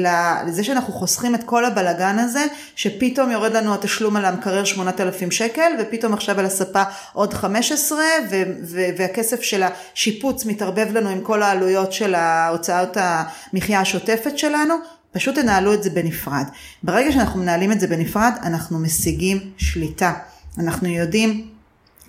לזה 0.47 0.65
שאנחנו 0.65 0.93
חוסכים 0.93 1.35
את 1.35 1.45
כל 1.45 1.65
הבלגן 1.65 2.19
הזה, 2.19 2.47
שפתאום 2.77 3.31
יורד 3.31 3.57
לנו 3.57 3.75
התשלום 3.75 4.17
על 4.17 4.25
המקרר 4.25 4.65
8,000 4.65 5.31
שקל, 5.31 5.73
ופתאום 5.79 6.13
עכשיו 6.13 6.39
על 6.39 6.47
הספה 6.47 6.83
עוד 7.13 7.35
15, 7.35 7.99
ו- 8.31 8.43
ו- 8.65 8.89
והכסף 8.99 9.43
של 9.43 9.63
השיפוץ 9.63 10.45
מתערבב 10.45 10.89
לנו 10.93 11.09
עם 11.09 11.21
כל 11.21 11.43
העלויות 11.43 11.93
של 11.93 12.15
ההוצאות 12.15 12.97
המחיה 13.01 13.81
השוטפת 13.81 14.39
שלנו. 14.39 14.75
פשוט 15.13 15.35
תנהלו 15.35 15.75
את 15.75 15.83
זה 15.83 15.91
בנפרד. 15.91 16.45
ברגע 16.83 17.13
שאנחנו 17.13 17.41
מנהלים 17.41 17.73
את 17.73 17.81
זה 17.81 17.87
בנפרד, 17.87 18.33
אנחנו 18.43 18.79
משיגים 18.79 19.39
שליטה. 19.57 20.13
אנחנו 20.59 20.89
יודעים 20.89 21.49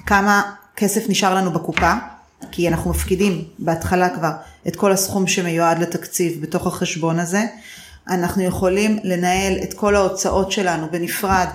כמה 0.05 0.41
כסף 0.75 1.10
נשאר 1.10 1.36
לנו 1.36 1.51
בקופה, 1.51 1.93
כי 2.52 2.67
אנחנו 2.67 2.89
מפקידים 2.89 3.43
בהתחלה 3.60 4.10
כבר 4.10 4.32
את 4.67 4.76
כל 4.76 4.91
הסכום 4.91 5.28
שמיועד 5.28 5.80
לתקציב 5.80 6.41
בתוך 6.41 6.67
החשבון 6.67 7.19
הזה. 7.19 7.43
אנחנו 8.08 8.43
יכולים 8.43 9.00
לנהל 9.04 9.54
את 9.63 9.74
כל 9.74 9.95
ההוצאות 9.95 10.52
שלנו 10.52 10.88
בנפרד 10.91 11.48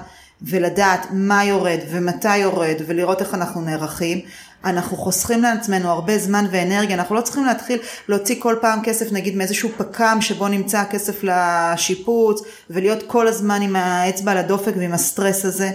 ולדעת 0.43 1.07
מה 1.11 1.45
יורד 1.45 1.79
ומתי 1.90 2.37
יורד 2.37 2.77
ולראות 2.87 3.21
איך 3.21 3.35
אנחנו 3.35 3.61
נערכים. 3.61 4.21
אנחנו 4.64 4.97
חוסכים 4.97 5.43
לעצמנו 5.43 5.90
הרבה 5.90 6.19
זמן 6.19 6.47
ואנרגיה, 6.51 6.97
אנחנו 6.97 7.14
לא 7.14 7.21
צריכים 7.21 7.45
להתחיל 7.45 7.79
להוציא 8.09 8.37
כל 8.38 8.57
פעם 8.61 8.81
כסף 8.83 9.12
נגיד 9.12 9.37
מאיזשהו 9.37 9.69
פק"ם 9.77 10.19
שבו 10.21 10.49
נמצא 10.49 10.81
הכסף 10.81 11.21
לשיפוץ 11.23 12.43
ולהיות 12.71 13.03
כל 13.07 13.29
הזמן 13.29 13.62
עם 13.62 13.77
האצבע 13.77 14.33
על 14.33 14.38
הדופק 14.38 14.73
ועם 14.77 14.93
הסטרס 14.93 15.45
הזה. 15.45 15.71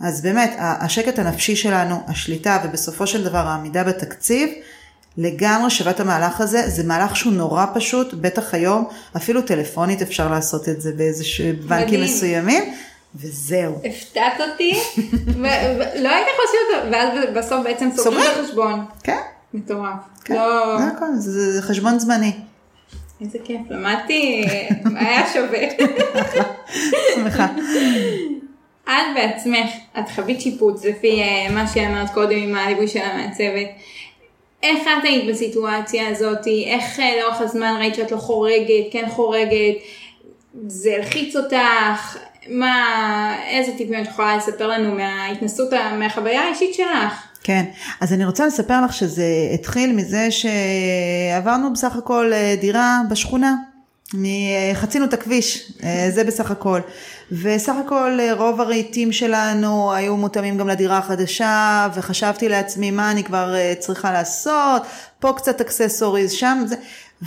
אז 0.00 0.22
באמת, 0.22 0.54
השקט 0.58 1.18
הנפשי 1.18 1.56
שלנו, 1.56 2.00
השליטה 2.06 2.58
ובסופו 2.64 3.06
של 3.06 3.24
דבר 3.24 3.38
העמידה 3.38 3.84
בתקציב, 3.84 4.48
לגמרי 5.16 5.70
שווה 5.70 5.90
את 5.90 6.00
המהלך 6.00 6.40
הזה, 6.40 6.68
זה 6.70 6.84
מהלך 6.84 7.16
שהוא 7.16 7.32
נורא 7.32 7.66
פשוט, 7.74 8.14
בטח 8.14 8.54
היום, 8.54 8.88
אפילו 9.16 9.42
טלפונית 9.42 10.02
אפשר 10.02 10.30
לעשות 10.30 10.68
את 10.68 10.80
זה 10.80 10.92
באיזה 10.92 11.24
בנקים 11.66 12.02
מסוימים. 12.02 12.74
וזהו. 13.16 13.80
הפתעת 13.84 14.40
אותי, 14.40 14.72
ולא 15.36 16.08
הייתי 16.08 16.30
חושבת, 16.36 16.92
ואז 16.92 17.08
בסוף 17.34 17.64
בעצם 17.64 17.88
סוגרים 17.96 18.22
את 18.32 18.44
החשבון. 18.44 18.84
כן. 19.02 19.18
מטורף. 19.54 19.98
כן, 20.24 20.34
לא... 20.34 20.78
זה 20.78 20.84
הכל, 20.84 21.06
זה 21.16 21.62
חשבון 21.62 21.98
זמני. 21.98 22.32
איזה 23.20 23.38
כיף, 23.44 23.60
למדתי, 23.70 24.44
היה 25.00 25.32
שווה. 25.32 25.58
שמחה. 27.14 27.46
את 28.84 29.14
בעצמך, 29.14 29.70
את 29.98 30.08
חווית 30.14 30.40
שיפוץ 30.40 30.84
לפי 30.84 31.22
uh, 31.22 31.52
מה 31.52 31.66
שאמרת 31.66 32.10
קודם 32.10 32.36
עם 32.36 32.54
הליווי 32.54 32.88
של 32.88 33.00
המעצבת. 33.02 33.68
איך 34.62 34.82
את 34.82 35.04
היית 35.04 35.30
בסיטואציה 35.30 36.08
הזאת? 36.08 36.46
איך 36.66 36.98
uh, 36.98 37.02
לאורך 37.20 37.40
הזמן 37.40 37.74
ראית 37.78 37.94
שאת 37.94 38.12
לא 38.12 38.16
חורגת, 38.16 38.84
כן 38.92 39.04
חורגת? 39.08 39.74
זה 40.66 40.94
הלחיץ 40.96 41.36
אותך? 41.36 42.18
מה, 42.48 43.36
איזה 43.48 43.72
טיפים 43.76 44.02
את 44.02 44.06
יכולה 44.06 44.36
לספר 44.36 44.68
לנו 44.68 44.94
מההתנסות, 44.94 45.72
מהחוויה 45.98 46.40
האישית 46.40 46.74
שלך? 46.74 47.26
כן, 47.42 47.64
אז 48.00 48.12
אני 48.12 48.24
רוצה 48.24 48.46
לספר 48.46 48.84
לך 48.84 48.92
שזה 48.92 49.26
התחיל 49.54 49.92
מזה 49.92 50.28
שעברנו 50.30 51.72
בסך 51.72 51.96
הכל 51.96 52.32
אה, 52.32 52.54
דירה 52.60 53.00
בשכונה. 53.10 53.54
חצינו 54.74 55.04
את 55.04 55.14
הכביש, 55.14 55.72
אה, 55.82 56.08
זה 56.14 56.24
בסך 56.24 56.50
הכל. 56.50 56.80
וסך 57.32 57.72
הכל 57.86 58.18
אה, 58.20 58.34
רוב 58.34 58.60
הרהיטים 58.60 59.12
שלנו 59.12 59.92
היו 59.92 60.16
מותאמים 60.16 60.58
גם 60.58 60.68
לדירה 60.68 60.98
החדשה, 60.98 61.88
וחשבתי 61.94 62.48
לעצמי 62.48 62.90
מה 62.90 63.10
אני 63.10 63.24
כבר 63.24 63.54
אה, 63.54 63.74
צריכה 63.78 64.12
לעשות, 64.12 64.82
פה 65.18 65.32
קצת 65.36 65.60
אקססוריז, 65.60 66.32
שם 66.32 66.64
זה, 66.66 66.76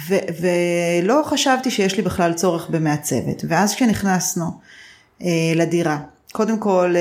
ו- 0.07 0.41
ולא 0.41 1.21
חשבתי 1.25 1.71
שיש 1.71 1.97
לי 1.97 2.03
בכלל 2.03 2.33
צורך 2.33 2.69
במעצבת. 2.69 3.43
ואז 3.49 3.75
כשנכנסנו 3.75 4.45
לדירה, 5.55 5.97
קודם 6.31 6.59
כל 6.59 6.95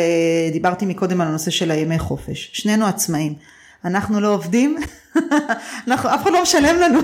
דיברתי 0.53 0.87
מקודם 0.87 1.21
על 1.21 1.29
הנושא 1.29 1.51
של 1.51 1.71
הימי 1.71 1.99
חופש, 1.99 2.51
שנינו 2.53 2.87
עצמאים. 2.87 3.35
אנחנו 3.87 4.21
לא 4.21 4.35
עובדים, 4.35 4.77
אנחנו, 5.89 6.15
אף 6.15 6.23
אחד 6.23 6.33
לא 6.33 6.43
משלם 6.43 6.77
לנו. 6.77 6.99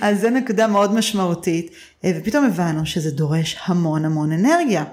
אז 0.00 0.20
זו 0.20 0.30
נקודה 0.30 0.66
מאוד 0.66 0.94
משמעותית, 0.94 1.70
אה, 2.04 2.12
ופתאום 2.16 2.44
הבנו 2.44 2.86
שזה 2.86 3.10
דורש 3.10 3.56
המון 3.66 4.04
המון 4.04 4.32
אנרגיה. 4.32 4.84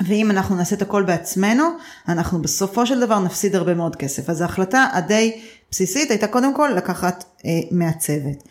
ואם 0.00 0.30
אנחנו 0.30 0.56
נעשה 0.56 0.76
את 0.76 0.82
הכל 0.82 1.02
בעצמנו, 1.02 1.64
אנחנו 2.08 2.42
בסופו 2.42 2.86
של 2.86 3.00
דבר 3.00 3.18
נפסיד 3.18 3.56
הרבה 3.56 3.74
מאוד 3.74 3.96
כסף. 3.96 4.30
אז 4.30 4.40
ההחלטה 4.40 4.86
הדי 4.92 5.40
בסיסית 5.70 6.10
הייתה 6.10 6.26
קודם 6.26 6.54
כל 6.54 6.70
לקחת 6.76 7.24
אה, 7.44 7.50
מהצוות. 7.70 8.42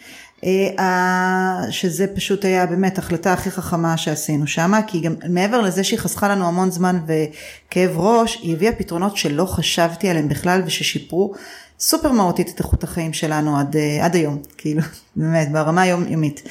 אה, 0.44 1.62
שזה 1.70 2.08
פשוט 2.16 2.46
היה 2.46 2.66
באמת 2.66 2.98
החלטה 2.98 3.34
הכי 3.34 3.52
חכמה 3.52 3.98
שעשינו 3.98 4.48
שם, 4.48 4.72
כי 4.88 5.00
גם 5.00 5.16
מעבר 5.30 5.62
לזה 5.62 5.84
שהיא 5.84 6.00
חסכה 6.00 6.28
לנו 6.28 6.48
המון 6.48 6.72
זמן 6.72 7.00
וכאב 7.08 7.98
ראש, 7.98 8.40
היא 8.42 8.54
הביאה 8.54 8.72
פתרונות 8.72 9.18
שלא 9.18 9.46
חשבתי 9.46 10.10
עליהם 10.10 10.30
בכלל 10.30 10.62
וששיפרו 10.66 11.34
סופר 11.80 12.12
מהותית 12.12 12.50
את 12.50 12.60
איכות 12.60 12.84
החיים 12.84 13.14
שלנו 13.14 13.60
עד, 13.60 13.76
אה, 13.76 14.06
עד 14.06 14.16
היום, 14.16 14.42
כאילו, 14.58 14.82
באמת, 15.16 15.52
ברמה 15.52 15.82
היומיומית. 15.82 16.42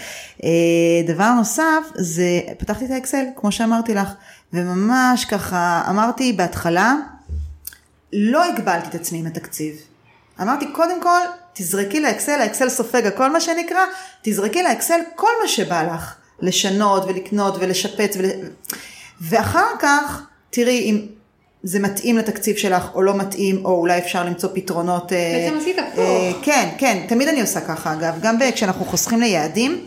אה, 0.44 0.48
דבר 1.06 1.32
נוסף, 1.32 1.82
זה, 1.94 2.40
פתחתי 2.58 2.84
את 2.84 2.90
האקסל, 2.90 3.24
כמו 3.36 3.52
שאמרתי 3.52 3.94
לך, 3.94 4.08
וממש 4.52 5.24
ככה, 5.24 5.82
אמרתי 5.90 6.32
בהתחלה, 6.32 6.94
לא 8.12 8.44
הגבלתי 8.44 8.88
את 8.88 8.94
עצמי 8.94 9.18
עם 9.18 9.26
התקציב. 9.26 9.74
אמרתי, 10.40 10.66
קודם 10.72 11.02
כל, 11.02 11.20
תזרקי 11.54 12.00
לאקסל, 12.00 12.40
האקסל 12.40 12.68
סופג 12.68 13.06
הכל 13.06 13.30
מה 13.32 13.40
שנקרא, 13.40 13.80
תזרקי 14.22 14.62
לאקסל 14.62 15.00
כל 15.14 15.30
מה 15.42 15.48
שבא 15.48 15.94
לך, 15.94 16.14
לשנות 16.40 17.04
ולקנות 17.04 17.56
ולשפץ, 17.60 18.16
ול... 18.16 18.24
ואחר 19.20 19.66
כך, 19.78 20.22
תראי 20.50 20.90
אם 20.90 21.06
זה 21.62 21.80
מתאים 21.80 22.18
לתקציב 22.18 22.56
שלך 22.56 22.88
או 22.94 23.02
לא 23.02 23.14
מתאים, 23.14 23.64
או 23.64 23.70
אולי 23.70 23.98
אפשר 23.98 24.24
למצוא 24.24 24.48
פתרונות. 24.54 25.12
אה, 25.12 25.48
בעצם 25.50 25.58
עשית 25.58 25.78
הפוך. 25.78 25.98
אה, 25.98 26.32
כן, 26.42 26.68
כן, 26.78 27.04
תמיד 27.08 27.28
אני 27.28 27.40
עושה 27.40 27.60
ככה 27.60 27.92
אגב, 27.92 28.14
גם 28.20 28.36
כשאנחנו 28.54 28.84
חוסכים 28.84 29.20
ליעדים. 29.20 29.84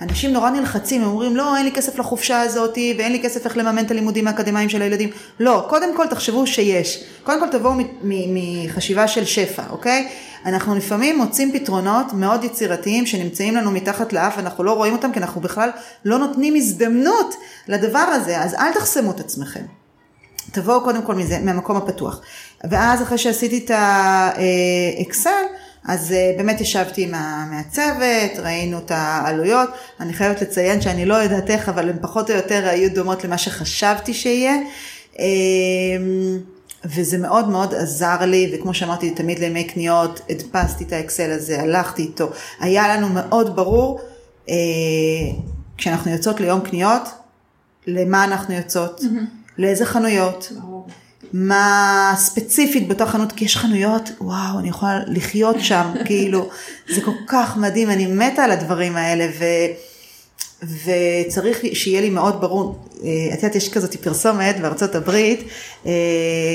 אנשים 0.00 0.32
נורא 0.32 0.50
נלחצים, 0.50 1.02
הם 1.02 1.08
אומרים, 1.08 1.36
לא, 1.36 1.56
אין 1.56 1.64
לי 1.64 1.72
כסף 1.72 1.98
לחופשה 1.98 2.40
הזאת, 2.40 2.78
ואין 2.98 3.12
לי 3.12 3.22
כסף 3.22 3.44
איך 3.44 3.56
לממן 3.56 3.84
את 3.84 3.90
הלימודים 3.90 4.28
האקדמיים 4.28 4.68
של 4.68 4.82
הילדים. 4.82 5.10
לא, 5.40 5.66
קודם 5.68 5.96
כל 5.96 6.06
תחשבו 6.06 6.46
שיש. 6.46 7.04
קודם 7.22 7.40
כל 7.40 7.58
תבואו 7.58 7.72
מחשיבה 8.02 9.08
של 9.08 9.24
שפע, 9.24 9.62
אוקיי? 9.70 10.08
אנחנו 10.46 10.74
לפעמים 10.74 11.18
מוצאים 11.18 11.52
פתרונות 11.52 12.12
מאוד 12.12 12.44
יצירתיים 12.44 13.06
שנמצאים 13.06 13.56
לנו 13.56 13.70
מתחת 13.70 14.12
לאף, 14.12 14.38
אנחנו 14.38 14.64
לא 14.64 14.72
רואים 14.72 14.92
אותם 14.92 15.12
כי 15.12 15.18
אנחנו 15.18 15.40
בכלל 15.40 15.70
לא 16.04 16.18
נותנים 16.18 16.54
הזדמנות 16.54 17.34
לדבר 17.68 17.98
הזה, 17.98 18.40
אז 18.40 18.54
אל 18.54 18.72
תחסמו 18.72 19.10
את 19.10 19.20
עצמכם. 19.20 19.64
תבואו 20.52 20.84
קודם 20.84 21.02
כל 21.02 21.14
מזה, 21.14 21.38
מהמקום 21.38 21.76
הפתוח. 21.76 22.20
ואז 22.70 23.02
אחרי 23.02 23.18
שעשיתי 23.18 23.58
את 23.64 23.70
האקסל, 23.74 25.44
אז 25.84 26.12
אה, 26.12 26.32
באמת 26.36 26.60
ישבתי 26.60 27.02
עם 27.02 27.14
המעצבת, 27.14 28.38
ראינו 28.38 28.78
את 28.78 28.90
העלויות. 28.90 29.70
אני 30.00 30.12
חייבת 30.12 30.42
לציין 30.42 30.80
שאני 30.80 31.04
לא 31.04 31.14
יודעת 31.14 31.50
איך, 31.50 31.68
אבל 31.68 31.88
הן 31.88 31.96
פחות 32.00 32.30
או 32.30 32.36
יותר 32.36 32.68
היו 32.68 32.94
דומות 32.94 33.24
למה 33.24 33.38
שחשבתי 33.38 34.14
שיהיה. 34.14 34.56
אמ, 35.18 36.38
וזה 36.84 37.18
מאוד 37.18 37.48
מאוד 37.48 37.74
עזר 37.74 38.24
לי, 38.26 38.52
וכמו 38.54 38.74
שאמרתי, 38.74 39.10
תמיד 39.10 39.38
לימי 39.38 39.64
קניות, 39.64 40.20
הדפסתי 40.30 40.84
את 40.84 40.92
האקסל 40.92 41.30
הזה, 41.30 41.60
הלכתי 41.60 42.02
איתו. 42.02 42.30
היה 42.60 42.96
לנו 42.96 43.08
מאוד 43.08 43.56
ברור, 43.56 44.00
אה, 44.48 44.54
כשאנחנו 45.76 46.10
יוצאות 46.10 46.40
ליום 46.40 46.60
קניות, 46.60 47.02
למה 47.86 48.24
אנחנו 48.24 48.54
יוצאות, 48.54 49.00
mm-hmm. 49.00 49.58
לאיזה 49.58 49.86
חנויות. 49.86 50.52
ברור. 50.60 50.86
מה 51.32 52.14
ספציפית 52.16 52.88
באותה 52.88 53.06
חנות, 53.06 53.32
כי 53.32 53.44
יש 53.44 53.56
חנויות, 53.56 54.10
וואו, 54.20 54.58
אני 54.58 54.68
יכולה 54.68 55.00
לחיות 55.06 55.56
שם, 55.60 55.92
כאילו, 56.06 56.48
זה 56.88 57.00
כל 57.00 57.14
כך 57.26 57.56
מדהים, 57.56 57.90
אני 57.90 58.06
מתה 58.06 58.44
על 58.44 58.50
הדברים 58.50 58.96
האלה, 58.96 59.26
ו, 59.38 59.44
וצריך 60.84 61.58
שיהיה 61.72 62.00
לי 62.00 62.10
מאוד 62.10 62.40
ברור, 62.40 62.78
אה, 63.04 63.08
את 63.34 63.42
יודעת, 63.42 63.54
יש 63.54 63.68
כזאת 63.68 63.96
פרסומת 63.96 64.60
בארצות 64.60 64.94
הברית, 64.94 65.48
אה, 65.86 65.92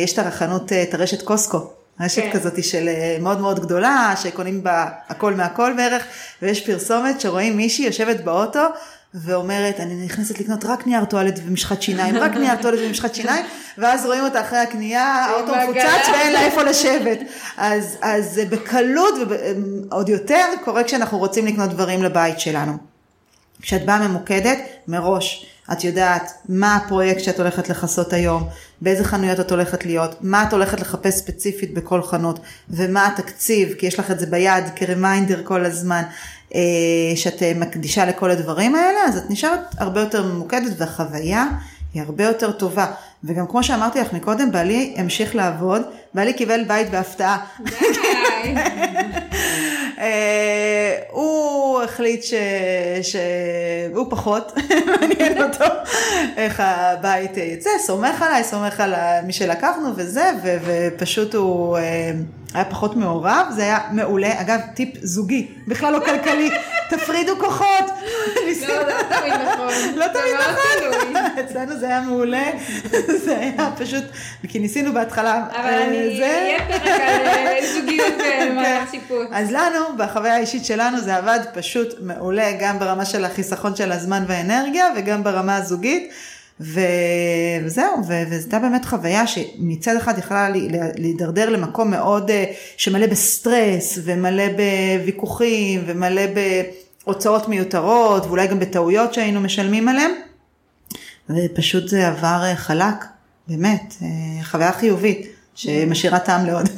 יש 0.03 0.13
את 0.13 0.19
החנות, 0.19 0.73
את 0.73 0.93
הרשת 0.93 1.21
קוסקו. 1.21 1.59
רשת 1.99 2.21
כן. 2.21 2.31
כזאת 2.31 2.63
של 2.63 2.87
אה, 2.87 3.17
מאוד 3.21 3.41
מאוד 3.41 3.59
גדולה, 3.59 4.13
שקונים 4.23 4.63
בה 4.63 4.85
הכל 5.09 5.33
מהכל 5.33 5.73
בערך, 5.77 6.03
ויש 6.41 6.65
פרסומת 6.65 7.21
שרואים 7.21 7.57
מישהי 7.57 7.85
יושבת 7.85 8.21
באוטו 8.21 8.59
ואומרת, 9.23 9.79
אני 9.79 10.05
נכנסת 10.05 10.39
לקנות 10.39 10.65
רק 10.65 10.87
נייר 10.87 11.05
טואלט 11.05 11.39
ומשחת 11.45 11.81
שיניים, 11.81 12.17
רק 12.17 12.31
נייר 12.31 12.61
טואלט 12.61 12.79
ומשחת 12.87 13.15
שיניים, 13.15 13.45
ואז 13.77 14.05
רואים 14.05 14.23
אותה 14.23 14.41
אחרי 14.41 14.59
הקנייה, 14.59 15.03
האוטו 15.03 15.53
מפוצץ 15.63 16.07
ואין 16.13 16.33
לה 16.33 16.41
איפה 16.45 16.63
לשבת. 16.63 17.19
אז, 17.57 17.97
אז 18.01 18.41
בקלות 18.49 19.13
ועוד 19.29 20.09
יותר 20.09 20.45
קורה 20.63 20.83
כשאנחנו 20.83 21.17
רוצים 21.17 21.45
לקנות 21.45 21.69
דברים 21.69 22.03
לבית 22.03 22.39
שלנו. 22.39 22.73
כשאת 23.61 23.85
באה 23.85 24.07
ממוקדת, 24.07 24.59
מראש. 24.87 25.45
את 25.71 25.83
יודעת 25.83 26.31
מה 26.49 26.75
הפרויקט 26.75 27.23
שאת 27.23 27.39
הולכת 27.39 27.69
לכסות 27.69 28.13
היום, 28.13 28.49
באיזה 28.81 29.03
חנויות 29.03 29.39
את 29.39 29.51
הולכת 29.51 29.85
להיות, 29.85 30.15
מה 30.21 30.43
את 30.43 30.53
הולכת 30.53 30.79
לחפש 30.79 31.13
ספציפית 31.13 31.73
בכל 31.73 32.01
חנות, 32.01 32.39
ומה 32.69 33.07
התקציב, 33.07 33.73
כי 33.73 33.85
יש 33.85 33.99
לך 33.99 34.11
את 34.11 34.19
זה 34.19 34.25
ביד 34.25 34.63
כרמיינדר 34.75 35.41
כל 35.43 35.65
הזמן, 35.65 36.03
שאת 37.15 37.43
אה, 37.43 37.51
מקדישה 37.55 38.05
לכל 38.05 38.31
הדברים 38.31 38.75
האלה, 38.75 38.99
אז 39.07 39.17
את 39.17 39.23
נשארת 39.29 39.59
הרבה 39.77 39.99
יותר 39.99 40.23
ממוקדת 40.23 40.73
והחוויה 40.77 41.45
היא 41.93 42.01
הרבה 42.01 42.23
יותר 42.23 42.51
טובה. 42.51 42.85
וגם 43.23 43.47
כמו 43.47 43.63
שאמרתי 43.63 43.99
לך 43.99 44.13
מקודם, 44.13 44.51
בעלי 44.51 44.93
המשיך 44.97 45.35
לעבוד, 45.35 45.81
בעלי 46.13 46.33
קיבל 46.33 46.63
בית 46.67 46.89
בהפתעה. 46.89 47.45
אה, 49.97 50.95
הוא 51.11 51.83
החליט 51.83 52.25
שהוא 53.01 54.05
פחות, 54.09 54.51
מעניין 54.87 55.43
אותו 55.43 55.65
איך 56.37 56.63
הבית 56.65 57.37
יצא, 57.37 57.69
סומך 57.79 58.21
עליי, 58.21 58.43
סומך 58.43 58.79
על 58.79 58.93
מי 59.23 59.33
שלקחנו 59.33 59.89
וזה, 59.95 60.31
ופשוט 60.43 61.35
הוא... 61.35 61.77
היה 62.55 62.65
פחות 62.65 62.95
מעורב, 62.95 63.47
זה 63.55 63.61
היה 63.61 63.79
מעולה. 63.91 64.41
אגב, 64.41 64.59
טיפ 64.73 64.89
זוגי, 65.01 65.47
בכלל 65.67 65.93
לא 65.93 65.99
כלכלי, 65.99 66.49
תפרידו 66.89 67.39
כוחות. 67.39 67.85
לא, 68.67 68.75
לא 68.75 68.93
תמיד 69.09 69.33
נכון. 69.33 69.73
לא 69.95 70.05
תמיד 70.07 70.35
נכון. 70.39 71.25
אצלנו 71.45 71.79
זה 71.79 71.85
היה 71.85 72.01
מעולה, 72.01 72.43
זה 73.25 73.37
היה 73.37 73.71
פשוט, 73.77 74.03
כי 74.47 74.59
ניסינו 74.59 74.93
בהתחלה. 74.93 75.45
אבל 75.49 75.65
אה, 75.65 75.87
אני 75.87 76.21
אהיה 76.21 76.59
פרק 76.67 76.81
על 76.81 77.27
אה, 77.27 77.57
זוגיות 77.73 78.13
במהלך 78.13 78.67
כן. 78.67 78.85
שיפוט. 78.91 79.27
אז 79.31 79.51
לנו, 79.51 79.97
בחוויה 79.97 80.35
האישית 80.35 80.65
שלנו, 80.65 81.01
זה 81.01 81.15
עבד 81.15 81.39
פשוט 81.53 81.93
מעולה, 82.01 82.51
גם 82.59 82.79
ברמה 82.79 83.05
של 83.05 83.25
החיסכון 83.25 83.75
של 83.75 83.91
הזמן 83.91 84.23
והאנרגיה, 84.27 84.87
וגם 84.95 85.23
ברמה 85.23 85.55
הזוגית. 85.55 86.11
וזהו, 86.59 87.99
וזו 87.99 88.35
הייתה 88.35 88.59
באמת 88.59 88.85
חוויה 88.85 89.27
שמצד 89.27 89.95
אחד 89.95 90.17
יכלה 90.17 90.49
להידרדר 90.97 91.49
למקום 91.49 91.91
מאוד 91.91 92.31
אה, 92.31 92.45
שמלא 92.77 93.07
בסטרס 93.07 93.99
ומלא 94.03 94.43
בוויכוחים 94.47 95.83
ומלא 95.85 96.21
בהוצאות 97.05 97.47
מיותרות 97.47 98.25
ואולי 98.25 98.47
גם 98.47 98.59
בטעויות 98.59 99.13
שהיינו 99.13 99.41
משלמים 99.41 99.87
עליהן 99.87 100.11
ופשוט 101.29 101.87
זה 101.87 102.07
עבר 102.07 102.41
אה, 102.43 102.55
חלק, 102.55 103.05
באמת, 103.47 103.93
אה, 104.01 104.43
חוויה 104.43 104.71
חיובית 104.71 105.27
שמשאירה 105.55 106.19
טעם 106.19 106.45
לעוד. 106.45 106.69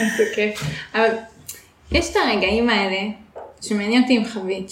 איזה 0.00 0.24
כיף. 0.34 0.62
אבל 0.94 1.08
יש 1.92 2.10
את 2.10 2.16
הרגעים 2.16 2.70
האלה 2.70 2.98
שמעניין 3.60 4.02
אותי 4.02 4.16
אם 4.16 4.24
חווית, 4.32 4.70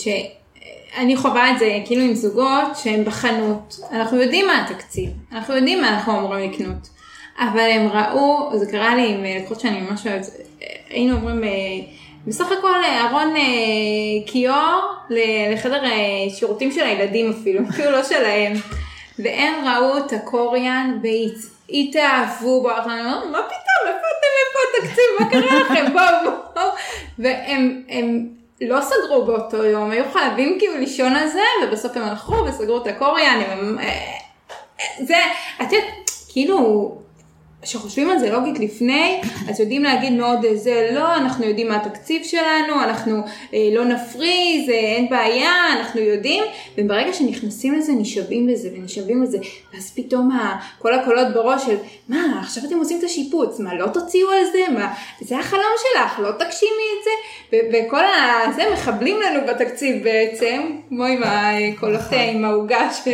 אני 0.97 1.17
חווה 1.17 1.51
את 1.51 1.59
זה 1.59 1.79
כאילו 1.87 2.03
עם 2.03 2.15
זוגות 2.15 2.77
שהם 2.83 3.05
בחנות, 3.05 3.81
אנחנו 3.93 4.23
יודעים 4.23 4.47
מה 4.47 4.65
התקציב, 4.65 5.11
אנחנו 5.33 5.57
יודעים 5.57 5.81
מה 5.81 5.89
אנחנו 5.89 6.19
אמורים 6.19 6.51
לקנות, 6.51 6.89
אבל 7.39 7.71
הם 7.71 7.89
ראו, 7.89 8.51
זה 8.59 8.71
קרה 8.71 8.95
לי 8.95 9.15
עם 9.15 9.25
לקוחות 9.25 9.61
שאני 9.61 9.81
ממש 9.81 10.07
אוהבת, 10.07 10.27
היינו 10.91 11.17
אומרים, 11.17 11.45
אה, 11.45 11.49
בסך 12.27 12.47
הכל 12.59 12.85
אה, 12.85 13.09
ארון 13.09 13.37
אה, 13.37 13.43
כיור 14.27 14.81
לחדר 15.53 15.83
שירותים 16.29 16.73
של 16.73 16.81
הילדים 16.81 17.31
אפילו, 17.31 17.61
אפילו 17.71 17.91
לא 17.91 18.05
שלהם, 18.05 18.53
והם 19.19 19.65
ראו 19.65 19.99
את 19.99 20.13
הקוריאן 20.13 20.99
והתאהבו 21.03 22.63
בו, 22.63 22.69
מה 22.69 23.41
פתאום, 23.43 23.87
איפה 23.87 24.07
אתם, 24.19 24.31
איפה 24.41 24.59
התקציב, 24.79 25.05
מה 25.21 25.31
קרה 25.31 25.61
לכם, 25.61 25.93
בואו, 25.93 26.33
בואו, 26.55 26.67
והם, 27.19 27.83
הם, 27.89 28.40
לא 28.61 28.81
סגרו 28.81 29.25
באותו 29.25 29.65
יום, 29.65 29.91
היו 29.91 30.05
חייבים 30.13 30.57
כאילו 30.59 30.77
לישון 30.77 31.13
על 31.17 31.29
זה, 31.29 31.43
ובסוף 31.63 31.97
הם 31.97 32.03
הלכו 32.03 32.35
וסגרו 32.35 32.83
את 32.83 32.87
הקוריאן, 32.87 33.41
הם... 33.47 33.79
אה, 33.79 34.19
זה, 35.01 35.17
את 35.63 35.73
יודעת, 35.73 36.11
כאילו, 36.29 36.99
כשחושבים 37.63 38.11
על 38.11 38.19
זה 38.19 38.31
לוגית 38.31 38.59
לפני, 38.59 39.21
אז 39.49 39.61
יודעים 39.61 39.83
להגיד 39.83 40.13
מאוד 40.13 40.45
אה, 40.45 40.57
זה 40.57 40.89
לא, 40.93 41.15
אנחנו 41.17 41.45
יודעים 41.45 41.69
מה 41.69 41.77
התקציב 41.77 42.25
שלנו, 42.25 42.83
אנחנו 42.85 43.17
אה, 43.55 43.69
לא 43.73 43.85
נפריז, 43.85 44.69
אה, 44.69 44.75
אין 44.75 45.09
בעיה, 45.11 45.53
אנחנו 45.79 46.01
יודעים, 46.01 46.45
וברגע 46.79 47.13
שנכנסים 47.13 47.75
לזה 47.75 47.93
נשאבים 47.93 48.49
לזה 48.49 48.69
ונשאבים 48.75 49.23
לזה, 49.23 49.39
ואז 49.75 49.93
פתאום 49.97 50.33
ה, 50.33 50.61
כל 50.79 50.95
הקולות 50.95 51.35
בראש 51.35 51.67
של 51.67 51.77
מה, 52.09 52.41
עכשיו 52.41 52.65
אתם 52.65 52.79
עושים 52.79 52.99
את 52.99 53.05
השיפוץ, 53.05 53.61
מה 53.61 53.75
לא 53.75 53.87
תוציאו 53.87 54.31
על 54.31 54.45
זה, 54.53 54.73
מה, 54.73 54.95
זה 55.21 55.39
החלום 55.39 55.73
שלך, 55.77 56.19
לא 56.19 56.31
תגשימי 56.31 56.87
את 56.99 57.05
זה, 57.05 57.11
ו- 57.53 57.87
וכל 57.87 58.05
הזה 58.45 58.63
מחבלים 58.73 59.21
לנו 59.21 59.41
בתקציב 59.47 60.05
בעצם, 60.05 60.63
כמו 60.89 61.05
עם 61.05 61.23
הקולות, 61.25 62.01
נכון. 62.01 62.19
עם 62.19 62.45
העוגה 62.45 62.91
ש-. 62.93 63.09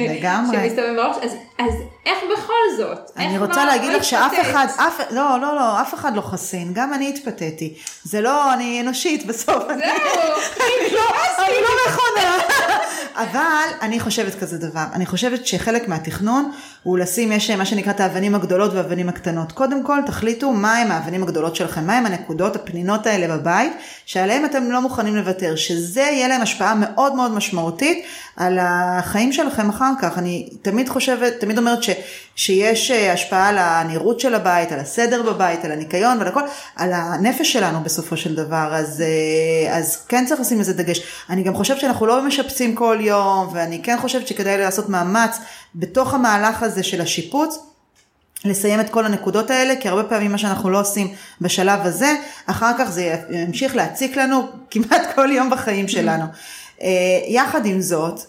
שמסתובב 0.53 0.95
בראש, 0.97 1.17
אז, 1.23 1.37
אז 1.59 1.73
איך 2.07 2.19
בכל 2.33 2.53
זאת? 2.77 3.11
אני 3.17 3.39
רוצה 3.39 3.65
לא- 3.65 3.71
להגיד 3.71 3.91
לא 3.93 3.97
לך 3.99 4.05
שאף? 4.05 4.33
אחד, 4.41 4.67
אף, 4.77 5.01
לא, 5.11 5.41
לא, 5.41 5.55
לא, 5.57 5.81
אף 5.81 5.95
אחד 5.95 6.17
לא 6.17 6.21
חסין, 6.21 6.71
גם 6.73 6.95
אני 6.95 7.09
התפתיתי. 7.09 7.75
זה 8.05 8.21
לא, 8.21 8.53
אני 8.55 8.81
אנושית 8.81 9.27
בסוף. 9.27 9.65
אני- 9.71 9.83
אני 10.65 10.93
לא, 10.93 11.01
אני 11.39 11.55
לא 11.63 11.69
מכונה. 11.89 12.39
אבל 13.17 13.69
אני 13.81 14.01
חושבת 14.01 14.35
כזה 14.41 14.59
דבר, 14.59 14.85
אני 14.93 15.07
חושבת 15.07 15.47
שחלק 15.47 15.89
מהתכנון 15.89 16.53
הוא 16.87 16.99
לשים, 16.99 17.33
יש 17.33 17.51
מה 17.51 17.67
שנקרא 17.67 17.93
את 17.93 18.01
האבנים 18.01 18.35
הגדולות 18.35 18.73
והאבנים 18.73 19.09
הקטנות. 19.09 19.53
קודם 19.53 19.83
כל 19.83 19.99
תחליטו 20.07 20.53
מהם 20.53 20.91
האבנים 20.91 21.23
הגדולות 21.23 21.57
שלכם, 21.57 21.87
מהם 21.87 22.07
הנקודות, 22.07 22.57
הפנינות 22.57 23.07
האלה 23.07 23.37
בבית, 23.37 23.73
שעליהם 24.07 24.45
אתם 24.45 24.71
לא 24.71 24.81
מוכנים 24.81 25.17
לוותר, 25.17 25.57
שזה 25.57 26.01
יהיה 26.01 26.29
להם 26.29 26.43
השפעה 26.43 26.75
מאוד 26.75 27.15
מאוד 27.15 27.33
משמעותית 27.33 28.05
על 28.37 28.59
החיים 28.61 29.33
שלכם 29.33 29.69
אחר 29.69 29.93
כך. 30.01 30.19
אני 30.19 30.49
תמיד 30.63 30.89
חושבת, 30.89 31.33
תמיד 31.41 31.59
אומרת 31.59 31.83
ש, 31.83 31.91
שיש 32.37 32.91
אה, 32.91 33.13
השפעה 33.13 33.49
על 33.49 33.59
הנראות 33.59 34.21
של 34.21 34.35
הבית, 34.35 34.73
על 34.73 34.79
הסדר 34.79 35.23
בבית, 35.23 35.65
על 35.65 35.73
הניקיון 35.73 36.19
ועל 36.19 36.29
הכל, 36.29 36.43
על 36.77 36.93
הנפש 36.93 37.53
שלנו 37.53 37.83
בסופו 37.83 38.17
של 38.17 38.35
דבר, 38.35 38.69
אז, 38.73 39.01
אה, 39.01 39.77
אז 39.77 39.97
כן 40.09 40.25
צריך 40.27 40.41
לשים 40.41 40.61
לזה 40.61 40.73
דגש. 40.73 41.01
אני 41.31 41.43
גם 41.43 41.55
חושבת 41.55 41.81
שאנחנו 41.81 42.07
לא 42.07 42.27
משפצים 42.27 42.75
כל 42.75 42.99
יום, 43.01 43.49
ואני 43.53 43.83
כן 43.83 43.99
חושבת 44.01 44.29
שכדאי 44.29 44.59
לעשות 44.59 44.89
מאמץ 44.89 45.39
בתוך 45.75 46.15
המהלך 46.15 46.63
הזה 46.63 46.83
של 46.83 47.01
השיפוץ. 47.01 47.59
לסיים 48.45 48.81
את 48.81 48.91
כל 48.91 49.07
הנקודות 49.07 49.51
האלה, 49.51 49.75
כי 49.81 49.89
הרבה 49.89 50.05
פעמים 50.05 50.33
מה 50.33 50.39
שאנחנו 50.39 50.71
לא 50.71 50.81
עושים 50.81 51.15
בשלב 51.41 51.81
הזה, 51.83 52.15
אחר 52.47 52.73
כך 52.79 52.91
זה 52.91 53.17
ימשיך 53.31 53.77
להציק 53.77 54.17
לנו 54.17 54.43
כמעט 54.71 55.03
כל 55.15 55.29
יום 55.33 55.51
בחיים 55.51 55.89
שלנו. 55.89 56.25
אה, 56.83 56.89
יחד 57.29 57.67
עם 57.67 57.81
זאת, 57.81 58.21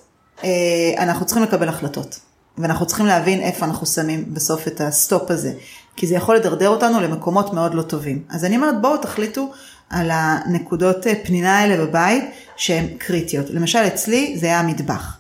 אנחנו 0.98 1.26
צריכים 1.26 1.44
לקבל 1.44 1.70
החלטות, 1.70 2.20
ואנחנו 2.58 2.86
צריכים 2.86 3.06
להבין 3.06 3.42
איפה 3.42 3.66
אנחנו 3.66 3.86
שמים 3.86 4.34
בסוף 4.34 4.68
את 4.68 4.82
ה 4.82 4.92
stop 4.92 5.32
הזה, 5.32 5.54
כי 5.96 6.08
זה 6.08 6.16
יכול 6.16 6.36
לדרדר 6.36 6.70
אותנו 6.70 7.02
למקומות 7.02 7.54
מאוד 7.54 7.74
לא 7.74 7.82
טובים. 7.82 8.24
אז 8.30 8.46
אני 8.46 8.56
אומרת, 8.56 8.82
בואו 8.82 8.98
תחליטו 8.98 9.52
על 9.90 10.10
הנקודות 10.14 11.08
אה, 11.08 11.14
פנינה 11.24 11.60
האלה 11.60 11.86
בבית 11.86 12.24
שהן 12.58 12.88
קריטיות. 12.98 13.50
למשל 13.50 13.80
אצלי 13.80 14.38
זה 14.40 14.46
היה 14.46 14.60
המטבח. 14.60 15.18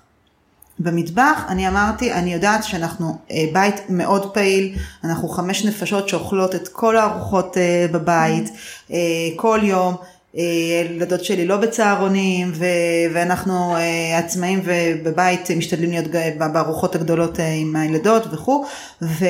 במטבח 0.80 1.45
אני 1.47 1.67
אמרתי, 1.67 2.13
אני 2.13 2.34
יודעת 2.34 2.63
שאנחנו 2.63 3.17
אה, 3.32 3.45
בית 3.54 3.76
מאוד 3.89 4.34
פעיל, 4.34 4.76
אנחנו 5.04 5.30
חמש 5.30 5.65
נפשות 5.65 6.10
שאוכלות 6.10 6.56
את 6.56 6.67
כל 6.67 6.97
הארוחות 6.97 7.58
אה, 7.58 7.86
בבית, 7.91 8.50
כל 9.36 9.60
יום. 9.63 9.95
אה, 10.38 10.43
ילדות 10.43 11.23
שלי 11.23 11.45
לא 11.45 11.58
בצהרונים 11.58 12.52
ו- 12.56 12.65
ואנחנו 13.13 13.76
אה, 13.76 14.17
עצמאים 14.17 14.62
ובבית 14.63 15.52
משתדלים 15.52 15.89
להיות 15.89 16.06
בארוחות 16.38 16.95
הגדולות 16.95 17.39
אה, 17.39 17.54
עם 17.54 17.76
הילדות 17.76 18.23
וכו' 18.32 18.65
ושם 19.02 19.21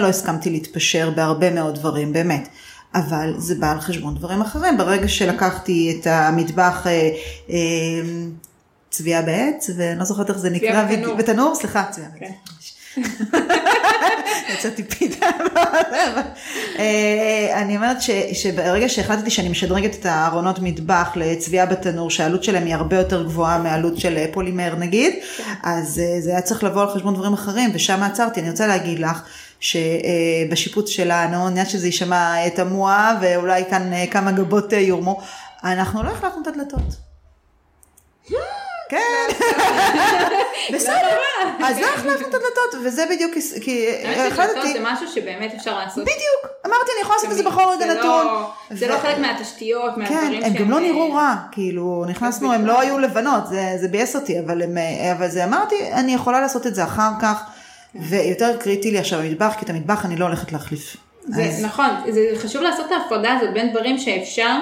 לא 0.00 0.06
הסכמתי 0.06 0.50
להתפשר 0.50 1.10
בהרבה 1.10 1.50
מאוד 1.50 1.74
דברים 1.74 2.12
באמת. 2.12 2.48
אבל 2.94 3.34
זה 3.38 3.54
בא 3.54 3.72
על 3.72 3.80
חשבון 3.80 4.14
דברים 4.14 4.40
אחרים. 4.40 4.78
ברגע 4.78 5.08
שלקחתי 5.08 5.98
את 6.00 6.06
המטבח 6.06 6.86
אה, 6.86 7.10
אה, 7.50 7.56
צביעה 8.90 9.22
בעץ, 9.22 9.70
ואני 9.76 9.98
לא 9.98 10.04
זוכרת 10.04 10.30
איך 10.30 10.38
זה 10.38 10.50
נקרא, 10.50 10.68
צביעה 10.68 11.14
בתנור. 11.14 11.54
סליחה, 11.54 11.84
צביעה 11.90 12.10
בעץ. 12.20 12.30
יצאתי 14.54 14.84
פיתה. 14.84 15.26
אה, 16.78 17.60
אני 17.62 17.76
אומרת 17.76 17.96
שברגע 18.32 18.88
שהחלטתי 18.88 19.30
שאני 19.30 19.48
משדרגת 19.48 19.94
את 19.94 20.06
הארונות 20.06 20.58
מטבח 20.58 21.12
לצביעה 21.16 21.66
בתנור, 21.66 22.10
שהעלות 22.10 22.44
שלהם 22.44 22.64
היא 22.64 22.74
הרבה 22.74 22.96
יותר 22.96 23.22
גבוהה 23.22 23.58
מהעלות 23.58 23.98
של 23.98 24.16
אה, 24.16 24.26
פולימר 24.32 24.74
נגיד, 24.74 25.14
אז 25.62 25.98
אה, 25.98 26.20
זה 26.20 26.30
היה 26.30 26.40
צריך 26.40 26.64
לבוא 26.64 26.82
על 26.82 26.88
חשבון 26.94 27.14
דברים 27.14 27.32
אחרים, 27.32 27.70
ושם 27.74 28.02
עצרתי. 28.02 28.40
אני 28.40 28.50
רוצה 28.50 28.66
להגיד 28.66 28.98
לך, 28.98 29.22
שבשיפוץ 29.60 30.88
שלנו, 30.88 31.46
אני 31.46 31.58
יודעת 31.58 31.70
שזה 31.70 31.86
יישמע 31.86 32.44
אה, 32.44 32.50
תמוה, 32.50 33.18
ואולי 33.20 33.64
כאן 33.70 33.92
אה, 33.92 34.06
כמה 34.06 34.32
גבות 34.32 34.72
אה, 34.72 34.78
יורמו, 34.78 35.20
אנחנו 35.64 36.02
לא 36.02 36.08
החלפנו 36.08 36.42
את 36.42 36.46
הדלתות. 36.46 36.96
כן, 38.90 39.46
בסדר, 40.74 41.18
אז 41.64 41.78
לא 41.78 41.86
החלפנו 41.86 42.28
את 42.28 42.34
הדלתות, 42.34 42.74
וזה 42.84 43.04
בדיוק, 43.10 43.32
כי 43.34 43.86
שדלתות 44.02 44.32
החלטתי, 44.32 44.72
זה 44.72 44.78
משהו 44.82 45.08
שבאמת 45.08 45.54
אפשר 45.56 45.78
לעשות. 45.78 46.04
בדיוק, 46.04 46.54
אמרתי 46.66 46.90
אני 46.96 47.02
יכולה 47.02 47.16
לעשות 47.16 47.30
את 47.30 47.36
זה 47.36 47.42
בכל 47.42 47.62
רגע 47.62 47.86
זה 47.86 47.94
נתון. 47.98 48.26
לא- 48.26 48.50
זה 48.70 48.88
לא 48.88 48.98
חלק 48.98 49.18
מהתשתיות, 49.18 49.94
כן, 49.94 50.00
מהדברים 50.00 50.42
הם 50.44 50.52
שהם, 50.52 50.62
גם 50.64 50.70
לא 50.70 50.76
אה, 50.76 50.80
נראו 50.82 51.12
רע, 51.12 51.34
כאילו, 51.52 52.04
נכנסנו, 52.08 52.52
הם. 52.52 52.66
לא 52.66 52.80
היו 52.80 52.98
לבנות, 52.98 53.46
זה, 53.46 53.88
ביאס 53.90 54.16
אותי, 54.16 54.40
אבל, 54.40 54.62
הם, 54.62 54.78
אה, 54.78 55.12
אבל 55.12 55.28
זה 55.28 55.44
אמרתי, 55.44 55.92
אני 55.92 56.14
יכולה 56.14 56.40
לעשות 56.40 56.66
את 56.66 56.74
זה 56.74 56.84
אחר 56.84 57.10
כך, 57.22 57.42
ויותר 57.94 58.56
קריטי 58.56 58.90
לי 58.90 58.98
עכשיו 58.98 59.20
המטבח, 59.20 59.54
כי 59.58 59.64
את 59.64 59.70
המטבח 59.70 60.04
אני 60.04 60.16
לא 60.16 60.24
הולכת 60.24 60.52
להחליף. 60.52 60.96
זה 61.28 61.50
נכון, 61.62 61.90
זה 62.08 62.20
חשוב 62.36 62.62
לעשות 62.62 62.86
את 62.86 62.92
ההפרדה 62.92 63.32
הזאת 63.32 63.54
בין 63.54 63.70
דברים 63.70 63.98
שאפשר 63.98 64.56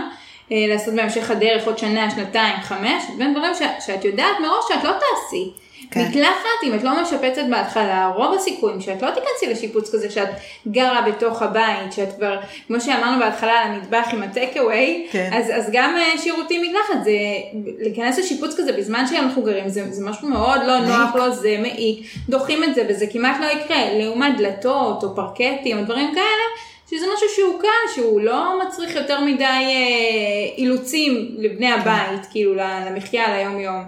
לעשות 0.50 0.94
בהמשך 0.94 1.30
הדרך 1.30 1.66
עוד 1.66 1.78
שנה, 1.78 2.10
שנתיים, 2.10 2.56
חמש, 2.62 3.02
בין 3.18 3.34
דברים 3.34 3.54
ש- 3.54 3.86
שאת 3.86 4.04
יודעת 4.04 4.40
מראש 4.40 4.64
שאת 4.68 4.84
לא 4.84 4.90
תעשי. 4.90 5.50
כן. 5.90 6.00
מקלחת, 6.08 6.62
אם 6.62 6.74
את 6.74 6.82
לא 6.82 7.02
משפצת 7.02 7.42
בהתחלה, 7.50 8.10
רוב 8.16 8.34
הסיכויים 8.34 8.80
שאת 8.80 9.02
לא 9.02 9.10
תיכנסי 9.10 9.46
לשיפוץ 9.50 9.94
כזה, 9.94 10.10
שאת 10.10 10.28
גרה 10.68 11.02
בתוך 11.02 11.42
הבית, 11.42 11.92
שאת 11.92 12.16
כבר, 12.16 12.38
כמו 12.68 12.80
שאמרנו 12.80 13.18
בהתחלה 13.20 13.52
על 13.52 13.70
המטבח 13.72 14.08
עם 14.12 14.22
הטק 14.22 14.48
אווי, 14.60 15.06
כן. 15.10 15.30
אז, 15.32 15.46
אז 15.54 15.70
גם 15.72 15.96
אה, 15.96 16.18
שירותים 16.18 16.62
מקלחת, 16.62 17.04
זה, 17.04 17.10
להיכנס 17.78 18.18
לשיפוץ 18.18 18.54
כזה 18.58 18.72
בזמן 18.72 19.06
שאנחנו 19.06 19.42
גרים, 19.42 19.68
זה, 19.68 19.92
זה 19.92 20.04
משהו 20.04 20.28
מאוד 20.28 20.60
לא 20.66 20.78
מעיק. 20.80 20.88
נוח, 20.88 21.14
לא 21.14 21.30
זה 21.30 21.56
מעיק, 21.60 22.06
דוחים 22.28 22.64
את 22.64 22.74
זה 22.74 22.82
וזה 22.88 23.06
כמעט 23.12 23.36
לא 23.40 23.46
יקרה, 23.46 23.92
לעומת 23.92 24.36
דלתות 24.38 25.04
או 25.04 25.14
פרקטים 25.16 25.78
או 25.78 25.84
דברים 25.84 26.14
כאלה, 26.14 26.24
שזה 26.90 27.06
משהו 27.14 27.28
שהוא 27.36 27.60
קל, 27.60 27.94
שהוא 27.94 28.20
לא 28.20 28.60
מצריך 28.66 28.94
יותר 28.94 29.20
מדי 29.20 29.44
אה, 29.44 30.56
אילוצים 30.58 31.36
לבני 31.38 31.72
הבית, 31.72 32.26
כאילו 32.30 32.54
למחיה, 32.54 33.36
ליום 33.36 33.60
יום. 33.60 33.84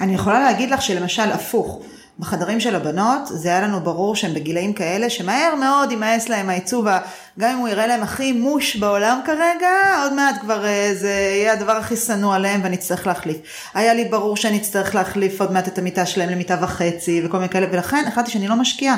אני 0.00 0.14
יכולה 0.14 0.40
להגיד 0.40 0.70
לך 0.70 0.82
שלמשל 0.82 1.22
הפוך, 1.32 1.82
בחדרים 2.18 2.60
של 2.60 2.74
הבנות 2.74 3.20
זה 3.24 3.48
היה 3.48 3.60
לנו 3.60 3.80
ברור 3.80 4.16
שהם 4.16 4.34
בגילאים 4.34 4.72
כאלה 4.72 5.10
שמהר 5.10 5.54
מאוד 5.54 5.90
יימאס 5.90 6.28
להם 6.28 6.50
העיצוב, 6.50 6.86
גם 7.38 7.50
אם 7.50 7.58
הוא 7.58 7.68
יראה 7.68 7.86
להם 7.86 8.02
הכי 8.02 8.32
מוש 8.32 8.76
בעולם 8.76 9.20
כרגע, 9.24 10.02
עוד 10.02 10.12
מעט 10.12 10.40
כבר 10.40 10.66
אה, 10.66 10.90
זה 10.94 11.10
יהיה 11.10 11.52
הדבר 11.52 11.72
הכי 11.72 11.96
שנוא 11.96 12.34
עליהם 12.34 12.60
ואני 12.62 12.76
אצטרך 12.76 13.06
להחליף. 13.06 13.36
היה 13.74 13.94
לי 13.94 14.04
ברור 14.04 14.36
שאני 14.36 14.58
אצטרך 14.58 14.94
להחליף 14.94 15.40
עוד 15.40 15.52
מעט 15.52 15.68
את 15.68 15.78
המיטה 15.78 16.06
שלהם 16.06 16.30
למיטה 16.30 16.56
וחצי 16.62 17.22
וכל 17.24 17.36
מיני 17.36 17.48
כאלה, 17.48 17.66
ולכן 17.72 18.04
החלטתי 18.08 18.30
שאני 18.30 18.48
לא 18.48 18.56
משקיעה. 18.56 18.96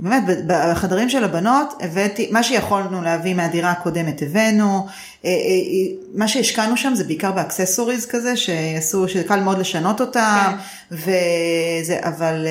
באמת, 0.00 0.22
בחדרים 0.46 1.08
של 1.08 1.24
הבנות 1.24 1.74
הבאתי, 1.80 2.28
מה 2.30 2.42
שיכולנו 2.42 3.02
להביא 3.02 3.34
מהדירה 3.34 3.70
הקודמת 3.70 4.22
הבאנו, 4.22 4.86
אה, 5.24 5.30
אה, 5.30 5.30
אה, 5.30 5.94
מה 6.14 6.28
שהשקענו 6.28 6.76
שם 6.76 6.94
זה 6.94 7.04
בעיקר 7.04 7.32
באקססוריז 7.32 8.06
כזה, 8.06 8.36
שעשו, 8.36 9.08
שקל 9.08 9.40
מאוד 9.40 9.58
לשנות 9.58 10.00
אותם, 10.00 10.52
וזה, 10.92 11.98
אבל 12.00 12.46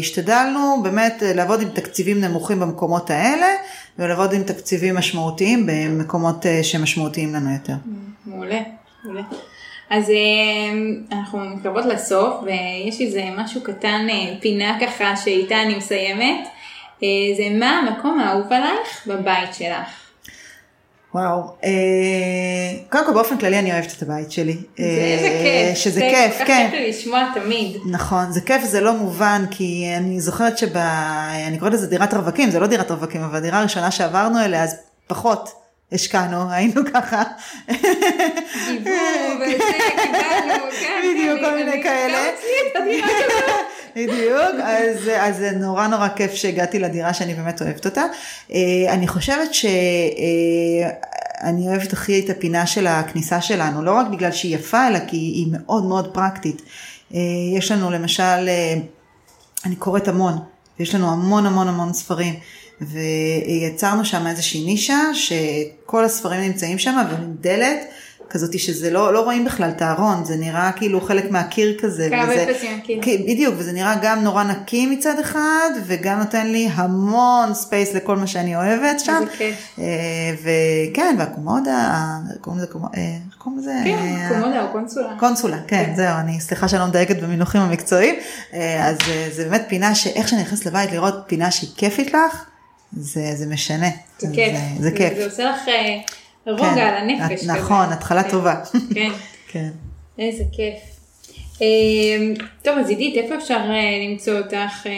השתדלנו 0.00 0.80
באמת 0.82 1.22
לעבוד 1.26 1.62
עם 1.62 1.68
תקציבים 1.68 2.20
נמוכים 2.20 2.60
במקומות 2.60 3.10
האלה, 3.10 3.46
ולעבוד 3.98 4.32
עם 4.32 4.42
תקציבים 4.42 4.96
משמעותיים 4.96 5.66
במקומות 5.66 6.46
שמשמעותיים 6.62 7.34
לנו 7.34 7.52
יותר. 7.52 7.74
מעולה, 8.26 8.60
מעולה. 9.04 9.22
אז 9.90 10.12
אנחנו 11.12 11.38
מתקרבות 11.38 11.84
לסוף, 11.84 12.34
ויש 12.42 13.00
איזה 13.00 13.22
משהו 13.36 13.60
קטן, 13.62 14.06
פינה 14.40 14.78
ככה 14.80 15.16
שאיתה 15.16 15.62
אני 15.62 15.76
מסיימת. 15.76 16.48
אה, 17.02 17.08
זה 17.36 17.58
מה 17.58 17.78
המקום 17.78 18.20
האהוב 18.20 18.52
עלייך 18.52 19.06
בבית 19.06 19.54
שלך. 19.54 19.88
וואו, 21.14 21.42
אה, 21.64 21.70
קודם 22.90 23.06
כל 23.06 23.12
באופן 23.12 23.38
כללי 23.38 23.58
אני 23.58 23.72
אוהבת 23.72 23.92
את 23.96 24.02
הבית 24.02 24.32
שלי. 24.32 24.56
זה 24.76 24.84
איזה 24.84 25.26
אה, 25.26 25.70
כיף. 25.72 25.78
שזה 25.78 25.90
זה 25.90 26.00
כיף, 26.00 26.38
כל 26.38 26.44
כך 26.44 26.46
כן. 26.46 26.68
כיף 26.70 26.80
לי 26.80 26.88
לשמוע 26.88 27.24
תמיד. 27.34 27.76
נכון, 27.90 28.32
זה 28.32 28.40
כיף, 28.40 28.64
זה 28.64 28.80
לא 28.80 28.92
מובן, 28.92 29.44
כי 29.50 29.84
אני 29.96 30.20
זוכרת 30.20 30.58
שב... 30.58 30.76
אני 31.46 31.58
קוראת 31.58 31.72
לזה 31.72 31.86
דירת 31.86 32.14
רווקים, 32.14 32.50
זה 32.50 32.60
לא 32.60 32.66
דירת 32.66 32.90
רווקים, 32.90 33.22
אבל 33.22 33.36
הדירה 33.36 33.58
הראשונה 33.58 33.90
שעברנו 33.90 34.44
אליה, 34.44 34.64
אז 34.64 34.76
פחות 35.06 35.50
השקענו, 35.92 36.36
היינו 36.52 36.82
ככה. 36.94 37.22
דיבור 38.68 38.92
וזה, 39.40 39.56
קיבלנו, 40.02 40.64
כן, 40.80 41.02
בדיוק, 41.04 41.40
כן, 41.40 41.44
כל 41.44 41.54
מיני 41.54 41.82
כאלה. 41.82 42.18
בדיוק, 43.96 44.54
אז, 44.62 45.36
זה 45.36 45.50
נורא 45.50 45.86
נורא 45.86 46.08
כיף 46.08 46.34
שהגעתי 46.34 46.78
לדירה 46.78 47.14
שאני 47.14 47.34
באמת 47.34 47.62
אוהבת 47.62 47.86
אותה. 47.86 48.04
אה, 48.52 48.58
אני 48.88 49.08
חושבת 49.08 49.54
שאני 49.54 50.88
אוהבת 51.68 51.92
הכי 51.92 52.20
את 52.24 52.30
הפינה 52.30 52.66
של 52.66 52.86
הכניסה 52.86 53.40
שלנו, 53.40 53.84
לא 53.84 53.94
רק 53.94 54.06
בגלל 54.06 54.32
שהיא 54.32 54.54
יפה, 54.54 54.88
אלא 54.88 54.98
כי 54.98 55.16
היא 55.16 55.46
מאוד 55.50 55.84
מאוד 55.84 56.14
פרקטית. 56.14 56.62
אה, 57.14 57.20
יש 57.56 57.72
לנו 57.72 57.90
למשל, 57.90 58.22
אה, 58.22 58.74
אני 59.64 59.76
קוראת 59.76 60.08
המון, 60.08 60.38
יש 60.78 60.94
לנו 60.94 61.12
המון 61.12 61.46
המון 61.46 61.68
המון 61.68 61.92
ספרים. 61.92 62.34
ויצרנו 62.80 64.04
שם 64.04 64.26
איזושהי 64.26 64.64
נישה 64.64 65.00
שכל 65.14 66.04
הספרים 66.04 66.40
נמצאים 66.40 66.78
שם 66.78 66.96
ועם 67.10 67.34
דלת 67.40 67.78
כזאת 68.30 68.58
שזה 68.58 68.90
לא, 68.90 69.12
לא 69.12 69.20
רואים 69.20 69.44
בכלל 69.44 69.68
את 69.76 69.82
הארון, 69.82 70.24
זה 70.24 70.36
נראה 70.36 70.70
כאילו 70.72 71.00
חלק 71.00 71.30
מהקיר 71.30 71.76
כזה. 71.80 72.08
קו 72.10 72.30
וזה- 72.30 72.50
אפס 72.50 72.62
עם 72.64 72.78
הקיר. 72.78 72.98
כן, 73.02 73.16
בדיוק, 73.28 73.54
וזה 73.58 73.72
נראה 73.72 73.94
גם 74.02 74.22
נורא 74.22 74.44
נקי 74.44 74.86
מצד 74.86 75.18
אחד, 75.20 75.70
וגם 75.86 76.18
נותן 76.18 76.46
לי 76.46 76.68
המון 76.72 77.54
space 77.54 77.94
לכל 77.94 78.16
מה 78.16 78.26
שאני 78.26 78.56
אוהבת 78.56 79.00
שם. 79.00 79.18
איזה 79.22 79.36
כיף. 79.38 79.56
אה, 79.78 79.84
וכן, 80.42 81.16
והקומודה, 81.18 82.08
קוראים 82.40 82.62
לזה 82.62 82.70
קומודה, 82.72 82.96
אה, 82.96 83.02
איך 83.28 83.36
קוראים 83.38 83.60
לזה? 83.60 83.72
כן, 83.84 84.28
קומודה 84.40 84.62
או 84.62 84.72
קונסולה. 84.72 85.14
קונסולה, 85.18 85.58
כן, 85.66 85.92
זהו, 85.96 86.16
אני, 86.20 86.40
סליחה 86.40 86.68
שאני 86.68 86.80
לא 86.80 86.86
מדייקת 86.86 87.16
במינוחים 87.22 87.60
המקצועיים, 87.60 88.14
אה, 88.54 88.86
אז 88.88 88.96
זה 89.32 89.44
באמת 89.44 89.62
פינה 89.68 89.94
שאיך 89.94 90.28
שאני 90.28 90.42
נכנסת 90.42 90.66
לבית 90.66 90.92
לראות 90.92 91.14
פינה 91.26 91.50
שהיא 91.50 91.70
כיפית 91.76 92.08
לך, 92.14 92.44
זה, 92.92 93.32
זה 93.34 93.46
משנה. 93.46 93.88
זה 94.18 94.28
כיף. 94.34 94.56
זה 94.80 94.90
כיף. 94.90 95.12
זה 95.18 95.24
עושה 95.24 95.44
לך 95.50 95.58
רוגע 96.46 96.74
כן. 96.74 96.78
על 96.78 96.94
הנפש. 96.94 97.42
כזה. 97.42 97.52
נכון, 97.52 97.92
התחלה 97.92 98.22
כן. 98.22 98.30
טובה. 98.30 98.54
כן, 98.94 99.10
כן. 99.52 99.68
איזה 100.18 100.44
כיף. 100.52 100.98
אה, 101.62 102.44
טוב, 102.62 102.78
אז 102.78 102.88
עידית, 102.88 103.16
איפה 103.16 103.34
אפשר 103.34 103.54
אה, 103.54 104.08
למצוא 104.08 104.38
אותך? 104.38 104.86
אה, 104.86 104.92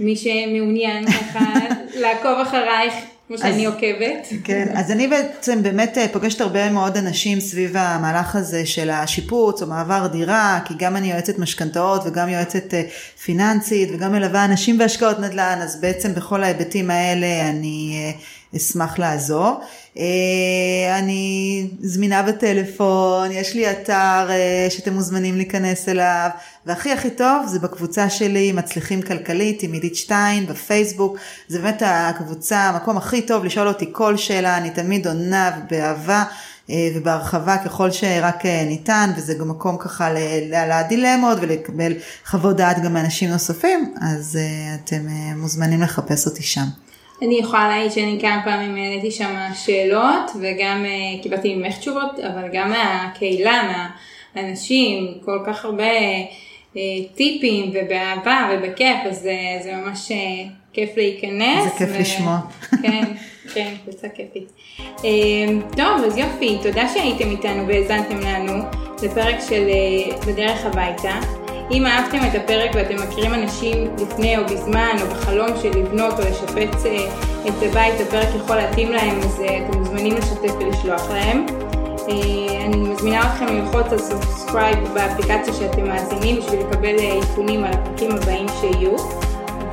מי 0.00 0.16
שמעוניין 0.16 1.10
ככה 1.10 1.54
לעקוב 2.02 2.38
אחרייך, 2.42 2.94
כמו 3.28 3.38
שאני 3.38 3.66
עוקבת. 3.66 4.28
כן, 4.44 4.68
אז 4.74 4.90
אני 4.90 5.08
בעצם 5.08 5.62
באמת 5.62 5.98
אה, 5.98 6.08
פוגשת 6.12 6.40
הרבה 6.40 6.70
מאוד 6.70 6.96
אנשים 6.96 7.40
סביב 7.40 7.76
המהלך 7.76 8.36
הזה 8.36 8.66
של 8.66 8.90
השיפוץ 8.90 9.62
או 9.62 9.66
מעבר 9.66 10.06
דירה, 10.06 10.60
כי 10.64 10.74
גם 10.78 10.96
אני 10.96 11.10
יועצת 11.10 11.38
משכנתאות 11.38 12.02
וגם 12.04 12.28
יועצת 12.28 12.74
פיננסית 13.24 13.88
וגם 13.92 14.12
מלווה 14.12 14.44
אנשים 14.44 14.78
בהשקעות 14.78 15.18
נדל"ן, 15.18 15.58
אז 15.62 15.80
בעצם 15.80 16.14
בכל 16.14 16.44
ההיבטים 16.44 16.90
האלה 16.90 17.50
אני 17.50 18.12
אשמח 18.56 18.98
לעזור. 18.98 19.60
אה, 19.98 20.98
אני 20.98 21.66
זמינה 21.80 22.22
בטלפון, 22.22 23.32
יש 23.32 23.54
לי 23.54 23.70
אתר 23.70 24.30
אה, 24.30 24.66
שאתם 24.70 24.92
מוזמנים 24.92 25.36
להיכנס 25.36 25.88
אליו, 25.88 26.28
והכי 26.66 26.92
הכי 26.92 27.10
טוב 27.10 27.46
זה 27.46 27.58
בקבוצה 27.58 28.10
שלי, 28.10 28.52
מצליחים 28.52 29.02
כלכלית 29.02 29.62
עם 29.62 29.72
עידית 29.72 29.96
שטיין 29.96 30.46
בפייסבוק, 30.46 31.16
זה 31.48 31.58
באמת 31.58 31.82
הקבוצה, 31.86 32.58
המקום 32.58 32.96
הכי 32.96 33.22
טוב 33.22 33.44
לשאול 33.44 33.68
אותי 33.68 33.86
כל 33.92 34.16
שאלה, 34.16 34.56
אני 34.56 34.70
תמיד 34.70 35.06
עונה 35.06 35.50
באהבה. 35.70 36.24
אה, 36.70 36.88
ובהרחבה 36.94 37.56
ככל 37.64 37.90
שרק 37.90 38.46
ניתן, 38.46 39.10
וזה 39.16 39.34
גם 39.34 39.48
מקום 39.48 39.76
ככה 39.78 40.08
להעלאת 40.50 40.88
דילמות 40.88 41.38
ולקבל 41.40 41.92
חוות 42.26 42.56
דעת 42.56 42.82
גם 42.82 42.92
מאנשים 42.92 43.30
נוספים, 43.30 43.94
אז 44.00 44.38
אתם 44.74 45.06
מוזמנים 45.36 45.82
לחפש 45.82 46.26
אותי 46.26 46.42
שם. 46.42 46.66
אני 47.22 47.34
יכולה 47.34 47.68
להעיד 47.68 47.92
שאני 47.92 48.18
כמה 48.20 48.40
פעמים 48.44 48.76
העליתי 48.76 49.10
שם 49.10 49.34
שאלות, 49.54 50.30
וגם 50.40 50.84
אה, 50.84 51.22
קיבלתי 51.22 51.54
ממך 51.54 51.78
תשובות, 51.78 52.18
אבל 52.18 52.48
גם 52.52 52.70
מהקהילה, 52.70 53.86
מהאנשים, 54.34 55.14
כל 55.24 55.38
כך 55.46 55.64
הרבה 55.64 55.92
אה, 56.76 56.80
טיפים, 57.14 57.70
ובאהבה 57.74 58.50
ובכיף, 58.52 58.96
אז 59.10 59.26
אה, 59.26 59.62
זה 59.62 59.72
ממש 59.76 60.12
כיף 60.72 60.90
להיכנס. 60.96 61.64
זה 61.64 61.70
כיף 61.78 61.90
לשמוע. 62.00 62.38
כן, 62.82 63.04
כן, 63.54 63.74
קבוצה 63.84 64.08
כיפית. 64.08 64.52
טוב, 65.76 66.04
אז 66.06 66.18
יופי, 66.18 66.58
תודה 66.62 66.88
שהייתם 66.88 67.30
איתנו 67.30 67.66
והאזנתם 67.68 68.20
לנו 68.20 68.62
לפרק 69.02 69.36
של 69.48 69.68
בדרך 70.26 70.66
הביתה. 70.66 71.41
אם 71.70 71.86
אהבתם 71.86 72.18
את 72.18 72.34
הפרק 72.34 72.70
ואתם 72.74 72.96
מכירים 73.02 73.34
אנשים 73.34 73.88
לפני 73.98 74.38
או 74.38 74.44
בזמן 74.44 74.96
או 75.02 75.06
בחלום 75.06 75.48
של 75.62 75.70
לבנות 75.78 76.20
או 76.20 76.24
לשפץ 76.24 76.86
אה, 76.86 77.06
את 77.48 77.62
הבית, 77.62 78.00
הפרק 78.00 78.28
יכול 78.36 78.56
להתאים 78.56 78.92
להם, 78.92 79.18
אז 79.20 79.40
אה, 79.40 79.58
אתם 79.58 79.78
מוזמנים 79.78 80.16
לשתף 80.16 80.54
ולשלוח 80.60 81.10
להם. 81.10 81.46
אה, 82.08 82.64
אני 82.64 82.76
מזמינה 82.76 83.32
אתכם 83.32 83.46
ללחוץ 83.46 83.86
על 83.92 83.98
subscribe 83.98 84.78
באפליקציה 84.94 85.54
שאתם 85.54 85.88
מאזינים 85.88 86.36
בשביל 86.36 86.60
לקבל 86.60 86.94
עדכונים 87.20 87.64
על 87.64 87.72
הפרקים 87.72 88.10
הבאים 88.10 88.46
שיהיו, 88.60 88.96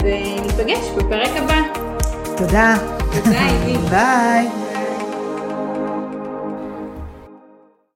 וניפגש 0.04 0.90
בפרק 0.98 1.32
הבא. 1.36 1.62
תודה. 2.38 2.76
תודה, 3.24 3.46
עידית. 3.46 3.80
ביי. 3.80 4.48